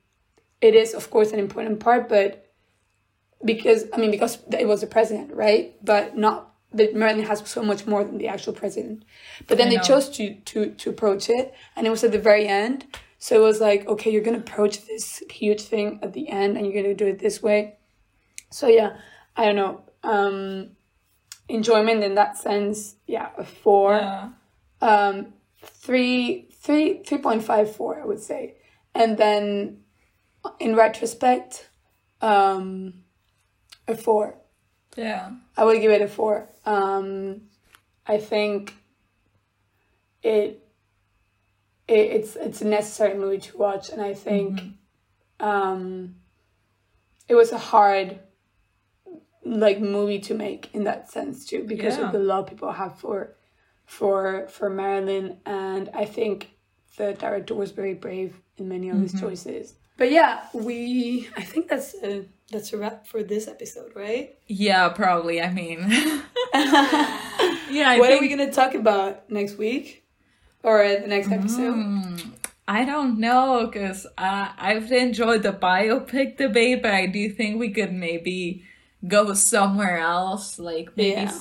it 0.60 0.76
is 0.76 0.94
of 0.94 1.10
course 1.10 1.32
an 1.32 1.40
important 1.40 1.80
part, 1.80 2.10
but 2.10 2.52
because 3.46 3.86
I 3.94 3.98
mean 4.02 4.12
because 4.12 4.40
it 4.52 4.68
was 4.68 4.82
the 4.82 4.88
president, 4.88 5.34
right? 5.34 5.74
But 5.82 6.18
not 6.18 6.54
that 6.74 6.94
Marilyn 6.94 7.26
has 7.26 7.40
so 7.50 7.64
much 7.64 7.88
more 7.88 8.04
than 8.04 8.18
the 8.18 8.28
actual 8.28 8.52
president. 8.52 9.06
But 9.48 9.58
then 9.58 9.70
they 9.70 9.78
chose 9.80 10.10
to 10.18 10.36
to 10.52 10.60
to 10.82 10.90
approach 10.90 11.30
it, 11.30 11.54
and 11.78 11.88
it 11.88 11.92
was 11.96 12.04
at 12.04 12.12
the 12.12 12.20
very 12.32 12.46
end. 12.46 12.80
So 13.20 13.32
it 13.42 13.46
was 13.52 13.62
like, 13.62 13.88
okay, 13.88 14.12
you're 14.12 14.28
gonna 14.28 14.46
approach 14.50 14.86
this 14.86 15.24
huge 15.30 15.62
thing 15.62 16.00
at 16.04 16.12
the 16.12 16.28
end, 16.28 16.58
and 16.58 16.66
you're 16.66 16.78
gonna 16.82 16.94
do 17.04 17.08
it 17.08 17.20
this 17.20 17.42
way. 17.42 17.78
So 18.50 18.68
yeah, 18.68 18.98
I 19.36 19.46
don't 19.46 19.56
know. 19.56 19.84
Um, 20.04 20.72
enjoyment 21.48 22.04
in 22.04 22.16
that 22.16 22.38
sense, 22.38 22.96
yeah, 23.08 23.30
a 23.38 23.44
four. 23.44 23.96
Yeah. 23.96 24.30
Um, 24.82 25.34
three, 25.64 26.48
three, 26.52 27.04
three 27.04 27.18
point 27.18 27.44
five 27.44 27.76
four, 27.76 28.02
I 28.02 28.06
would 28.06 28.20
say. 28.20 28.56
And 28.94 29.18
then, 29.18 29.84
in 30.60 30.76
retrospect, 30.76 31.70
um, 32.22 33.04
a 33.88 33.96
four. 33.96 34.38
Yeah. 34.98 35.32
I 35.56 35.64
would 35.64 35.82
give 35.82 35.92
it 35.92 36.02
a 36.02 36.08
four. 36.08 36.50
Um, 36.66 37.44
I 38.06 38.18
think 38.18 38.74
it, 40.24 40.68
it 41.88 41.94
it's 41.94 42.36
it's 42.36 42.62
a 42.62 42.68
necessary 42.68 43.18
movie 43.18 43.40
to 43.40 43.58
watch, 43.58 43.90
and 43.90 44.02
I 44.02 44.14
think 44.14 44.62
um, 45.40 46.16
it 47.28 47.36
was 47.36 47.52
a 47.52 47.58
hard 47.58 48.20
like 49.60 49.80
movie 49.82 50.20
to 50.20 50.34
make 50.34 50.70
in 50.74 50.84
that 50.86 51.12
sense 51.12 51.46
too, 51.46 51.64
because 51.64 51.98
Yeah. 51.98 52.06
of 52.08 52.12
the 52.14 52.20
love 52.20 52.48
people 52.48 52.72
have 52.72 52.98
for 53.00 53.36
for 53.86 54.48
for 54.50 54.70
Marilyn, 54.70 55.38
and 55.46 55.90
I 55.94 56.06
think 56.06 56.52
the 56.98 57.14
director 57.14 57.54
was 57.56 57.72
very 57.72 57.94
brave 57.94 58.40
in 58.58 58.70
many 58.70 58.90
of 58.90 59.02
his 59.02 59.14
choices. 59.20 59.76
But 59.98 60.12
yeah, 60.12 60.48
we 60.54 61.28
I 61.36 61.42
think 61.44 61.68
that's 61.68 61.96
a 62.02 62.26
that's 62.52 62.72
a 62.74 62.78
wrap 62.78 63.06
for 63.08 63.24
this 63.24 63.48
episode, 63.48 63.92
right? 63.96 64.36
Yeah, 64.48 64.90
probably. 64.90 65.42
I 65.42 65.52
mean, 65.54 65.80
yeah. 66.54 67.90
I 67.90 67.98
what 68.00 68.08
think, 68.10 68.20
are 68.20 68.22
we 68.22 68.30
gonna 68.30 68.52
talk 68.52 68.74
about 68.74 69.30
next 69.30 69.58
week 69.58 70.04
or 70.64 70.88
the 70.88 71.08
next 71.08 71.32
episode? 71.32 71.76
Mm, 71.76 72.32
I 72.68 72.86
don't 72.86 73.20
know 73.20 73.68
because 73.68 74.06
uh, 74.18 74.50
I've 74.58 74.92
enjoyed 74.92 75.44
the 75.44 75.54
biopic 75.54 76.38
debate, 76.38 76.82
but 76.82 76.94
I 76.94 77.06
do 77.08 77.30
think 77.30 77.60
we 77.60 77.72
could 77.72 77.94
maybe 77.94 78.64
go 79.08 79.34
somewhere 79.34 79.98
else, 80.00 80.60
like 80.60 80.96
maybe 80.96 81.22
Yeah. 81.22 81.38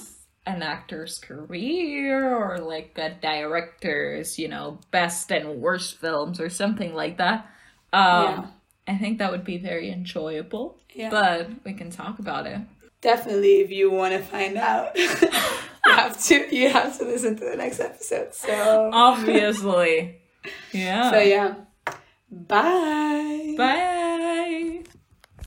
an 0.47 0.63
actor's 0.63 1.19
career 1.19 2.35
or 2.37 2.59
like 2.59 2.97
a 2.97 3.11
director's, 3.21 4.39
you 4.39 4.49
know, 4.49 4.79
best 4.91 5.31
and 5.31 5.61
worst 5.61 5.99
films 5.99 6.41
or 6.41 6.49
something 6.49 6.95
like 6.95 7.19
that. 7.19 7.47
Um, 7.93 8.25
Yeah. 8.25 8.47
I 8.89 8.97
think 8.99 9.19
that 9.19 9.31
would 9.31 9.45
be 9.45 9.59
very 9.59 9.91
enjoyable, 9.93 10.79
Yeah. 10.95 11.11
but 11.11 11.49
we 11.65 11.75
can 11.75 11.91
talk 11.91 12.19
about 12.19 12.47
it. 12.47 12.59
Definitely, 13.03 13.61
if 13.61 13.71
you 13.71 13.91
want 13.91 14.13
to 14.15 14.21
find 14.21 14.57
out, 14.59 14.97
you 14.99 15.09
have 15.87 16.21
to 16.25 16.55
you 16.55 16.69
have 16.71 16.99
to 16.99 17.05
listen 17.05 17.37
to 17.37 17.45
the 17.45 17.57
next 17.57 17.81
episode. 17.81 18.35
So 18.35 18.91
Obviously. 18.93 20.17
Yeah. 20.73 21.11
so 21.11 21.19
yeah, 21.21 21.55
bye. 22.31 23.55
Bye. 23.59 23.97